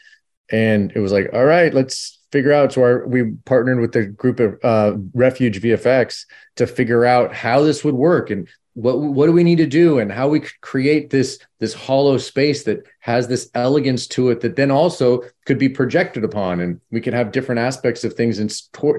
And 0.52 0.92
it 0.96 1.00
was 1.00 1.12
like 1.12 1.30
all 1.34 1.46
right 1.46 1.74
let's 1.74 2.20
figure 2.32 2.54
out. 2.54 2.74
So 2.74 2.84
our, 2.84 3.08
we 3.08 3.32
partnered 3.46 3.80
with 3.80 3.92
the 3.92 4.06
group 4.06 4.40
of 4.40 4.60
uh, 4.64 4.98
refuge 5.14 5.62
vfx 5.62 6.26
to 6.58 6.68
figure 6.68 7.06
out 7.06 7.34
how 7.34 7.62
this 7.62 7.84
would 7.84 7.96
work. 7.96 8.30
And 8.30 8.48
what 8.80 9.00
what 9.00 9.26
do 9.26 9.32
we 9.32 9.44
need 9.44 9.58
to 9.58 9.66
do 9.66 10.00
and 10.00 10.12
how 10.12 10.28
we 10.28 10.40
could 10.40 10.62
create 10.62 11.10
this 11.10 11.40
this 11.60 11.74
hollow 11.74 12.18
space 12.18 12.64
that 12.64 12.86
has 13.00 13.28
this 13.28 13.50
elegance 13.54 14.08
to 14.08 14.30
it 14.30 14.42
that 14.42 14.56
then 14.56 14.72
also 14.72 15.22
could 15.46 15.60
be 15.60 15.70
projected 15.70 16.24
upon 16.24 16.60
and 16.60 16.80
we 16.92 17.02
could 17.02 17.14
have 17.14 17.32
different 17.32 17.60
aspects 17.60 18.04
of 18.04 18.14
things 18.14 18.40
and 18.40 18.54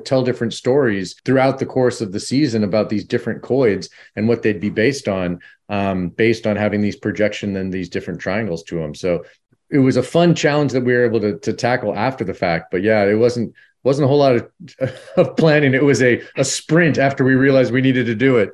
tell 0.05 0.23
different 0.23 0.53
stories 0.53 1.17
throughout 1.25 1.59
the 1.59 1.67
course 1.67 2.01
of 2.01 2.13
the 2.13 2.21
season 2.21 2.65
about 2.65 2.89
these 2.89 3.05
different 3.05 3.43
coids 3.43 3.89
and 4.17 4.29
what 4.29 4.43
they'd 4.43 4.61
be 4.61 4.71
based 4.71 5.09
on 5.09 5.39
um, 5.69 6.09
based 6.09 6.47
on 6.47 6.57
having 6.57 6.81
these 6.81 6.97
projection 6.97 7.57
and 7.57 7.73
these 7.73 7.89
different 7.89 8.21
triangles 8.21 8.63
to 8.63 8.77
them 8.77 8.95
so 8.95 9.23
it 9.71 9.79
was 9.79 9.97
a 9.97 10.03
fun 10.03 10.35
challenge 10.35 10.73
that 10.73 10.85
we 10.85 10.93
were 10.93 11.05
able 11.05 11.21
to 11.21 11.39
to 11.39 11.53
tackle 11.53 11.95
after 11.95 12.25
the 12.25 12.35
fact. 12.35 12.71
But 12.71 12.83
yeah, 12.83 13.05
it 13.05 13.15
wasn't 13.15 13.55
wasn't 13.83 14.05
a 14.05 14.09
whole 14.09 14.19
lot 14.19 14.37
of, 14.37 14.51
of 15.17 15.37
planning. 15.37 15.75
It 15.75 15.85
was 15.85 16.03
a 16.03 16.23
a 16.37 16.45
sprint 16.45 16.99
after 16.99 17.25
we 17.25 17.35
realized 17.35 17.73
we 17.73 17.81
needed 17.81 18.07
to 18.07 18.15
do 18.15 18.37
it. 18.39 18.51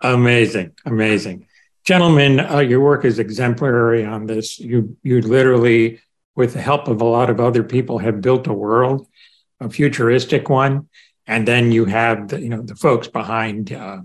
Amazing, 0.00 0.72
amazing, 0.84 1.46
gentlemen. 1.84 2.40
Uh, 2.40 2.58
your 2.58 2.80
work 2.80 3.04
is 3.04 3.18
exemplary 3.18 4.04
on 4.04 4.26
this. 4.26 4.58
You 4.60 4.96
you 5.02 5.22
literally, 5.22 6.00
with 6.34 6.52
the 6.52 6.60
help 6.60 6.88
of 6.88 7.00
a 7.00 7.04
lot 7.04 7.30
of 7.30 7.40
other 7.40 7.62
people, 7.62 7.98
have 7.98 8.20
built 8.20 8.46
a 8.46 8.52
world, 8.52 9.06
a 9.58 9.70
futuristic 9.70 10.50
one, 10.50 10.88
and 11.26 11.48
then 11.48 11.72
you 11.72 11.86
have 11.86 12.28
the 12.28 12.40
you 12.40 12.48
know 12.48 12.62
the 12.62 12.76
folks 12.76 13.08
behind. 13.08 13.72
Uh, 13.72 14.02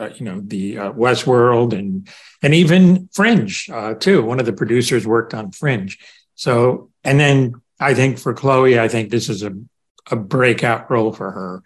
uh, 0.00 0.10
you 0.14 0.24
know 0.24 0.40
the 0.40 0.78
uh, 0.78 0.92
Westworld 0.92 1.76
and 1.76 2.08
and 2.40 2.54
even 2.54 3.08
Fringe 3.12 3.68
uh, 3.72 3.94
too. 3.94 4.22
One 4.22 4.38
of 4.38 4.46
the 4.46 4.52
producers 4.52 5.04
worked 5.04 5.34
on 5.34 5.50
Fringe. 5.50 5.98
So 6.36 6.90
and 7.02 7.18
then 7.18 7.54
I 7.80 7.94
think 7.94 8.18
for 8.18 8.32
Chloe, 8.32 8.78
I 8.78 8.86
think 8.86 9.10
this 9.10 9.28
is 9.28 9.42
a 9.42 9.52
a 10.10 10.16
breakout 10.16 10.90
role 10.90 11.12
for 11.12 11.30
her 11.32 11.62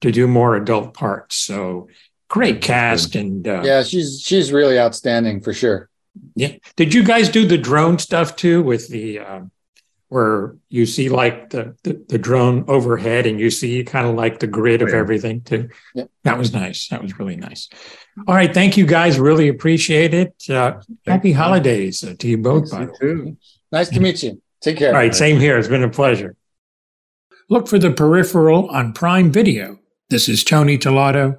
to 0.00 0.12
do 0.12 0.26
more 0.26 0.56
adult 0.56 0.94
parts. 0.94 1.36
So 1.36 1.88
great 2.30 2.62
cast 2.62 3.16
and 3.16 3.46
uh, 3.46 3.60
yeah, 3.62 3.82
she's 3.82 4.22
she's 4.22 4.52
really 4.52 4.78
outstanding 4.78 5.42
for 5.42 5.52
sure. 5.52 5.90
Yeah. 6.34 6.54
Did 6.76 6.94
you 6.94 7.04
guys 7.04 7.28
do 7.28 7.46
the 7.46 7.58
drone 7.58 7.98
stuff 7.98 8.36
too 8.36 8.62
with 8.62 8.88
the 8.88 9.18
uh, 9.18 9.40
where 10.08 10.56
you 10.68 10.86
see 10.86 11.08
like 11.08 11.50
the, 11.50 11.76
the, 11.84 12.04
the 12.08 12.18
drone 12.18 12.64
overhead 12.66 13.26
and 13.26 13.38
you 13.38 13.48
see 13.48 13.84
kind 13.84 14.08
of 14.08 14.16
like 14.16 14.40
the 14.40 14.46
grid 14.46 14.82
of 14.82 14.88
everything 14.88 15.40
too. 15.42 15.68
Yeah. 15.94 16.04
That 16.24 16.36
was 16.36 16.52
nice. 16.52 16.88
That 16.88 17.00
was 17.00 17.16
really 17.18 17.36
nice. 17.36 17.68
All 18.26 18.34
right, 18.34 18.52
thank 18.52 18.76
you 18.76 18.86
guys. 18.86 19.20
Really 19.20 19.48
appreciate 19.48 20.12
it. 20.12 20.34
Uh, 20.50 20.80
happy 21.06 21.30
holidays 21.30 22.02
uh, 22.02 22.14
to 22.18 22.28
you 22.28 22.38
both. 22.38 22.70
Thanks, 22.70 22.98
you 23.00 23.36
nice 23.70 23.88
to 23.90 24.00
meet 24.00 24.22
you. 24.24 24.42
Take 24.60 24.78
care. 24.78 24.88
All 24.88 24.94
right, 24.94 25.14
same 25.14 25.38
here. 25.38 25.56
It's 25.58 25.68
been 25.68 25.84
a 25.84 25.88
pleasure. 25.88 26.34
Look 27.48 27.68
for 27.68 27.78
the 27.78 27.92
peripheral 27.92 28.68
on 28.70 28.92
Prime 28.92 29.30
Video. 29.30 29.78
This 30.08 30.28
is 30.28 30.42
Tony 30.42 30.76
Tellado. 30.76 31.38